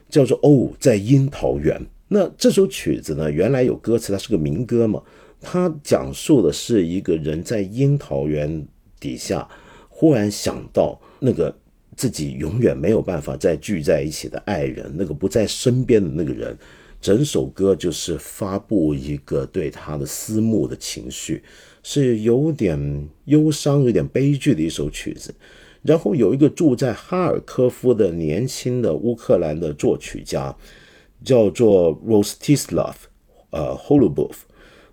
[0.09, 1.79] 叫做《哦，在樱桃园》。
[2.09, 5.03] 那这首曲子呢，原来有歌词，它是个民歌嘛。
[5.49, 8.67] 他讲述的是一个人在樱桃园
[8.99, 9.49] 底下，
[9.89, 11.57] 忽然想到那个
[11.97, 16.59] 自己永远没有办法再聚在一起的爱人，那个不在身边的那个人，
[17.01, 21.45] 整首歌就是发布一个对他的思慕的情绪，
[21.85, 25.33] 是有点忧伤、有点悲剧的一首曲子。
[25.83, 30.53] 然后有一个住在哈尔科夫的年轻的乌克兰的作曲家，
[31.25, 32.95] 叫做 Rostislav，
[33.51, 34.35] 呃 h o l u b o v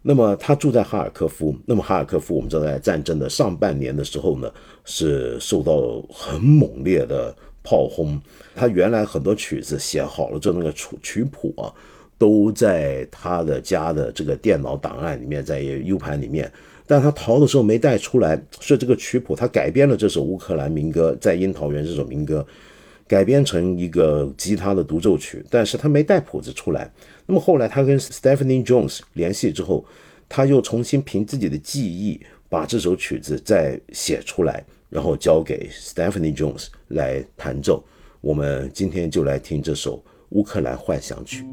[0.05, 1.55] 那么他住在哈尔科夫。
[1.65, 4.51] 那么哈尔科夫，我们知道在战争的上半年的时候呢，
[4.83, 8.21] 是受到很猛烈的炮轰。
[8.53, 11.71] 他原来很多曲子写好了，就那个曲曲谱啊，
[12.17, 16.51] 都在他的家的这个电脑档案里面，在 U 盘里面。
[16.85, 22.45] 但他逃的时候没带出来，所以这个曲谱他改编了这首乌克兰民歌，在樱桃园这首民歌，
[23.07, 26.91] 改编成一个吉他的独奏曲，但是他没带谱子出来。
[27.25, 29.85] 那么后来他跟 Stephanie Jones 联系之后，
[30.27, 32.19] 他又重新凭自己的记忆
[32.49, 37.83] 把这首曲子再写出来，然后交给 Stephanie Jones 来弹奏。
[38.21, 41.45] 我们今天就来听这首乌克兰幻想曲。